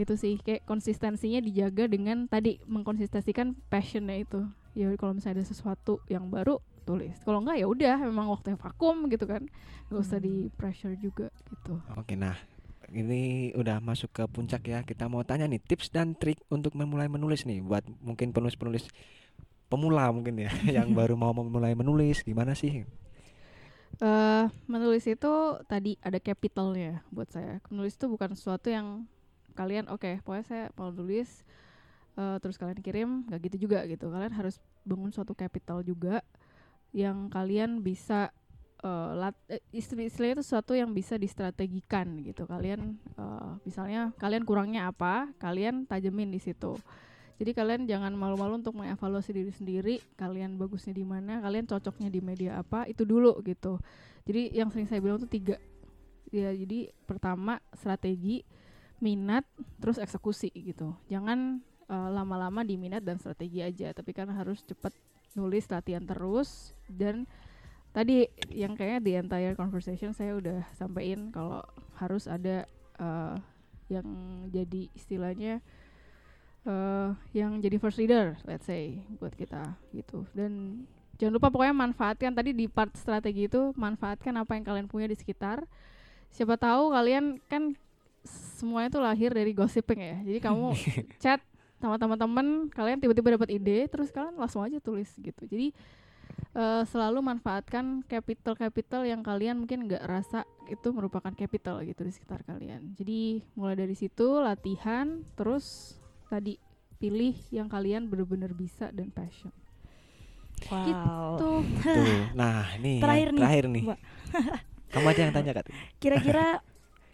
itu 0.00 0.14
sih 0.16 0.40
kayak 0.40 0.64
konsistensinya 0.64 1.44
dijaga 1.44 1.84
dengan 1.84 2.24
tadi 2.24 2.56
mengkonsistensikan 2.64 3.52
passionnya 3.68 4.24
itu 4.24 4.48
ya 4.76 4.88
kalau 5.00 5.12
misalnya 5.16 5.42
ada 5.42 5.46
sesuatu 5.48 6.00
yang 6.10 6.30
baru 6.30 6.58
tulis 6.86 7.16
kalau 7.26 7.42
enggak 7.44 7.58
ya 7.62 7.66
udah 7.68 7.96
memang 8.08 8.26
waktu 8.32 8.54
yang 8.56 8.60
vakum 8.60 8.96
gitu 9.12 9.24
kan 9.28 9.42
nggak 9.90 10.00
usah 10.00 10.18
Hmm. 10.18 10.22
di 10.22 10.48
pressure 10.58 10.96
juga 10.98 11.28
gitu 11.50 11.78
Oke, 11.98 12.14
nah 12.24 12.36
ini 13.00 13.50
udah 13.60 13.76
masuk 13.88 14.10
ke 14.16 14.22
puncak 14.34 14.62
ya. 14.72 14.78
Kita 14.88 15.04
mau 15.12 15.22
tanya 15.28 15.46
nih 15.52 15.60
tips 15.68 15.86
dan 15.94 16.08
trik 16.20 16.38
untuk 16.56 16.72
memulai 16.78 17.08
menulis 17.14 17.40
nih 17.48 17.58
buat 17.68 17.84
mungkin 18.06 18.28
penulis-penulis 18.34 18.84
pemula 19.70 20.04
mungkin 20.16 20.36
ya 20.46 20.50
yang 20.76 20.88
baru 20.98 21.14
mau 21.22 21.32
memulai 21.40 21.74
menulis 21.80 22.16
gimana 22.28 22.52
sih? 22.62 22.72
eh 24.00 24.44
menulis 24.72 25.04
itu 25.04 25.32
tadi 25.68 26.00
ada 26.00 26.16
capitalnya 26.22 27.04
buat 27.12 27.28
saya. 27.28 27.60
Menulis 27.68 27.94
itu 27.98 28.06
bukan 28.08 28.32
sesuatu 28.38 28.72
yang 28.72 29.04
kalian 29.58 29.86
oke, 29.92 30.22
pokoknya 30.24 30.44
saya 30.46 30.64
mau 30.78 30.88
nulis 30.94 31.44
eh, 32.16 32.36
terus 32.42 32.56
kalian 32.58 32.80
kirim, 32.80 33.10
nggak 33.28 33.40
gitu 33.50 33.68
juga 33.68 33.84
gitu. 33.86 34.10
Kalian 34.10 34.32
harus 34.34 34.58
bangun 34.82 35.10
suatu 35.12 35.36
capital 35.36 35.84
juga 35.84 36.24
yang 36.90 37.30
kalian 37.30 37.82
bisa 37.82 38.34
eh, 38.82 39.10
lat 39.14 39.36
eh, 39.46 39.62
istilah 39.70 40.06
istilahnya 40.06 40.40
itu 40.40 40.44
sesuatu 40.46 40.72
yang 40.74 40.90
bisa 40.90 41.14
distrategikan 41.20 42.18
gitu. 42.24 42.46
Kalian 42.46 42.98
eh, 43.18 43.50
misalnya 43.62 44.10
kalian 44.18 44.42
kurangnya 44.42 44.90
apa, 44.90 45.30
kalian 45.38 45.86
tajemin 45.86 46.30
di 46.30 46.40
situ. 46.42 46.78
Jadi 47.40 47.56
kalian 47.56 47.88
jangan 47.88 48.12
malu-malu 48.12 48.60
untuk 48.60 48.76
mengevaluasi 48.76 49.32
diri 49.32 49.48
sendiri, 49.48 49.96
kalian 50.20 50.60
bagusnya 50.60 50.92
di 50.92 51.08
mana, 51.08 51.40
kalian 51.40 51.64
cocoknya 51.64 52.12
di 52.12 52.20
media 52.20 52.60
apa, 52.60 52.84
itu 52.84 53.08
dulu 53.08 53.40
gitu. 53.40 53.80
Jadi 54.28 54.52
yang 54.52 54.68
sering 54.68 54.84
saya 54.84 55.00
bilang 55.00 55.16
tuh 55.16 55.30
tiga. 55.32 55.56
Ya, 56.28 56.52
jadi 56.52 56.92
pertama 57.08 57.64
strategi, 57.72 58.44
minat, 59.00 59.48
terus 59.80 59.96
eksekusi 59.96 60.52
gitu. 60.52 60.92
Jangan 61.08 61.64
eh, 61.90 62.08
lama-lama 62.14 62.62
di 62.62 62.78
minat 62.78 63.02
dan 63.02 63.18
strategi 63.18 63.60
aja, 63.60 63.90
tapi 63.90 64.14
kan 64.14 64.30
harus 64.30 64.62
cepat 64.62 64.94
nulis, 65.34 65.66
latihan 65.66 66.06
terus 66.06 66.74
dan 66.86 67.26
tadi 67.90 68.30
yang 68.54 68.78
kayaknya 68.78 69.00
the 69.02 69.12
entire 69.18 69.54
conversation 69.58 70.14
saya 70.14 70.38
udah 70.38 70.62
sampaikan 70.78 71.34
kalau 71.34 71.62
harus 71.98 72.30
ada 72.30 72.66
eh, 72.98 73.36
yang 73.90 74.06
jadi 74.54 74.86
istilahnya 74.94 75.58
eh 76.60 77.10
yang 77.32 77.56
jadi 77.58 77.80
first 77.80 77.96
reader, 77.96 78.36
let's 78.44 78.68
say 78.68 79.00
buat 79.16 79.32
kita 79.32 79.80
gitu. 79.96 80.28
Dan 80.36 80.84
jangan 81.16 81.40
lupa 81.40 81.48
pokoknya 81.48 81.72
manfaatkan 81.72 82.36
tadi 82.36 82.52
di 82.52 82.68
part 82.68 82.92
strategi 82.94 83.48
itu 83.48 83.72
manfaatkan 83.74 84.36
apa 84.36 84.54
yang 84.54 84.64
kalian 84.68 84.86
punya 84.86 85.08
di 85.08 85.16
sekitar. 85.16 85.64
Siapa 86.30 86.60
tahu 86.60 86.92
kalian 86.92 87.40
kan 87.48 87.74
semuanya 88.28 88.92
tuh 88.92 89.02
lahir 89.02 89.32
dari 89.32 89.56
gossiping 89.56 90.00
ya. 90.04 90.16
Jadi 90.20 90.38
kamu 90.38 90.76
chat 91.22 91.40
sama 91.80 91.96
teman-teman, 91.96 92.68
kalian 92.68 93.00
tiba-tiba 93.00 93.40
dapat 93.40 93.50
ide, 93.56 93.88
terus 93.88 94.12
kalian 94.12 94.36
langsung 94.36 94.60
aja 94.60 94.76
tulis 94.78 95.08
gitu. 95.16 95.42
Jadi 95.48 95.72
eh, 96.54 96.82
selalu 96.84 97.24
manfaatkan 97.24 98.04
capital-capital 98.04 99.08
yang 99.08 99.24
kalian 99.24 99.64
mungkin 99.64 99.88
nggak 99.88 100.04
rasa 100.04 100.44
itu 100.68 100.92
merupakan 100.92 101.32
capital 101.32 101.80
gitu 101.82 102.04
di 102.04 102.12
sekitar 102.12 102.44
kalian. 102.44 102.92
Jadi 102.94 103.40
mulai 103.56 103.80
dari 103.80 103.96
situ 103.96 104.38
latihan, 104.38 105.24
terus 105.34 105.96
tadi 106.28 106.60
pilih 107.00 107.34
yang 107.48 107.66
kalian 107.66 108.12
benar-benar 108.12 108.52
bisa 108.52 108.92
dan 108.92 109.08
passion. 109.08 109.50
Wow. 110.68 111.40
Tuh 111.40 111.64
Tuh. 111.80 112.36
Nah, 112.36 112.76
ini 112.76 113.00
Terakhir 113.00 113.28
nih, 113.32 113.40
terakhir 113.40 113.64
nih. 113.72 113.82
Kamu 114.92 115.06
aja 115.08 115.20
yang 115.24 115.32
tanya, 115.32 115.52
Kak. 115.56 115.72
Kira-kira 115.96 116.60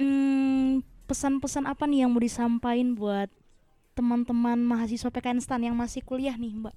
mm, 0.02 0.82
pesan-pesan 1.06 1.70
apa 1.70 1.86
nih 1.86 2.02
yang 2.02 2.10
mau 2.10 2.18
disampaikan 2.18 2.98
buat 2.98 3.30
teman-teman 3.96 4.60
mahasiswa 4.60 5.08
PKN 5.08 5.40
STAN 5.40 5.72
yang 5.72 5.76
masih 5.76 6.04
kuliah 6.04 6.36
nih, 6.36 6.52
Mbak? 6.52 6.76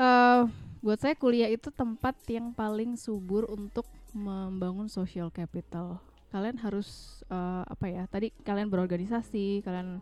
eh 0.00 0.42
buat 0.80 0.98
saya 0.98 1.14
kuliah 1.14 1.46
itu 1.52 1.68
tempat 1.70 2.16
yang 2.26 2.56
paling 2.56 2.96
subur 2.96 3.46
untuk 3.46 3.86
membangun 4.10 4.90
social 4.90 5.30
capital. 5.30 6.02
Kalian 6.34 6.58
harus 6.58 7.20
uh, 7.30 7.62
apa 7.68 7.86
ya? 7.86 8.02
Tadi 8.10 8.32
kalian 8.42 8.72
berorganisasi, 8.72 9.60
kalian 9.62 10.00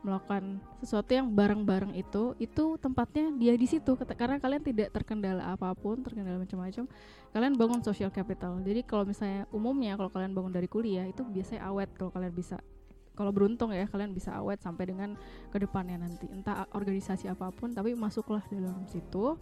melakukan 0.00 0.64
sesuatu 0.80 1.12
yang 1.12 1.28
bareng-bareng 1.28 1.92
itu, 1.92 2.32
itu 2.40 2.80
tempatnya 2.80 3.36
dia 3.36 3.52
di 3.52 3.68
situ 3.68 4.00
karena 4.16 4.40
kalian 4.40 4.64
tidak 4.64 4.96
terkendala 4.96 5.52
apa 5.52 5.76
pun, 5.76 6.00
terkendala 6.00 6.40
macam-macam. 6.40 6.88
Kalian 7.36 7.54
bangun 7.58 7.80
social 7.84 8.08
capital. 8.08 8.56
Jadi 8.64 8.80
kalau 8.86 9.04
misalnya 9.04 9.44
umumnya 9.52 9.98
kalau 10.00 10.08
kalian 10.08 10.32
bangun 10.32 10.52
dari 10.56 10.68
kuliah 10.70 11.04
itu 11.04 11.20
biasanya 11.26 11.68
awet 11.68 11.92
kalau 11.98 12.08
kalian 12.14 12.32
bisa 12.32 12.56
kalau 13.20 13.36
beruntung 13.36 13.68
ya 13.76 13.84
kalian 13.84 14.16
bisa 14.16 14.32
awet 14.32 14.64
sampai 14.64 14.88
dengan 14.88 15.12
ke 15.52 15.60
depannya 15.60 16.00
nanti. 16.00 16.24
Entah 16.32 16.64
organisasi 16.72 17.28
apa 17.28 17.52
pun 17.52 17.76
tapi 17.76 17.92
masuklah 17.92 18.40
dalam 18.48 18.88
situ. 18.88 19.36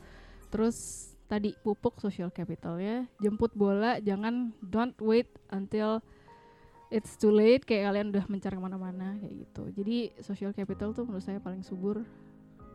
Terus 0.51 1.07
tadi 1.31 1.55
pupuk 1.63 2.03
social 2.03 2.35
capital 2.35 2.83
ya. 2.83 3.07
Jemput 3.23 3.55
bola 3.55 4.03
jangan 4.03 4.51
don't 4.59 4.99
wait 4.99 5.31
until 5.55 6.03
it's 6.91 7.15
too 7.15 7.31
late. 7.31 7.63
Kayak 7.63 7.95
kalian 7.95 8.11
udah 8.11 8.27
mencari 8.27 8.59
ke 8.59 8.63
mana-mana 8.67 9.15
kayak 9.23 9.47
gitu. 9.47 9.63
Jadi 9.79 9.97
social 10.27 10.51
capital 10.51 10.91
tuh 10.91 11.07
menurut 11.07 11.23
saya 11.23 11.39
paling 11.39 11.63
subur 11.63 12.03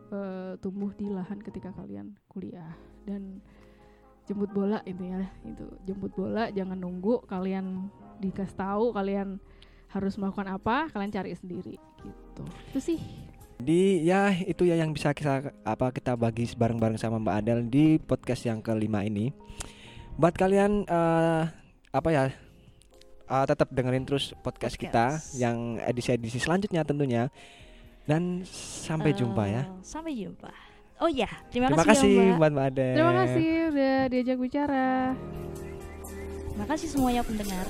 uh, 0.08 0.56
tumbuh 0.64 0.88
di 0.96 1.12
lahan 1.12 1.36
ketika 1.44 1.68
kalian 1.76 2.16
kuliah. 2.32 2.72
Dan 3.04 3.44
jemput 4.24 4.48
bola 4.56 4.80
intinya 4.88 5.20
itu 5.44 5.68
jemput 5.84 6.16
bola 6.16 6.48
jangan 6.48 6.80
nunggu 6.80 7.28
kalian 7.28 7.92
dikasih 8.24 8.56
tahu 8.56 8.96
kalian 8.96 9.36
harus 9.94 10.18
melakukan 10.18 10.58
apa 10.58 10.90
kalian 10.90 11.14
cari 11.14 11.38
sendiri 11.38 11.78
gitu 11.78 12.42
itu 12.74 12.80
sih 12.82 13.00
di 13.62 14.02
ya 14.02 14.34
itu 14.34 14.66
ya 14.66 14.74
yang 14.74 14.90
bisa 14.90 15.14
kita 15.14 15.54
apa 15.62 15.94
kita 15.94 16.18
bagi 16.18 16.50
bareng-bareng 16.58 16.98
sama 16.98 17.22
Mbak 17.22 17.34
Adel 17.38 17.60
di 17.70 17.96
podcast 18.02 18.42
yang 18.44 18.58
kelima 18.58 19.06
ini. 19.06 19.30
Buat 20.18 20.34
kalian 20.34 20.84
uh, 20.90 21.46
apa 21.94 22.08
ya 22.10 22.24
uh, 23.30 23.44
tetap 23.46 23.70
dengerin 23.70 24.04
terus 24.04 24.34
podcast, 24.42 24.74
podcast. 24.76 24.82
kita 24.82 25.06
yang 25.38 25.78
edisi-edisi 25.80 26.42
selanjutnya 26.42 26.82
tentunya. 26.82 27.30
Dan 28.04 28.44
sampai 28.84 29.14
uh, 29.14 29.16
jumpa 29.16 29.44
ya. 29.48 29.62
Sampai 29.80 30.12
jumpa. 30.12 30.52
Oh 31.00 31.08
ya, 31.10 31.26
terima, 31.48 31.72
terima 31.72 31.88
kasih, 31.88 32.06
kasih 32.06 32.12
ya, 32.14 32.36
Mbak. 32.36 32.50
Mbak 32.52 32.64
Adel. 32.68 32.94
Terima 32.94 33.12
kasih 33.16 33.48
udah 33.72 33.96
diajak 34.12 34.38
bicara. 34.38 34.88
Terima 36.52 36.66
kasih 36.68 36.86
semuanya 36.92 37.22
pendengar. 37.24 37.66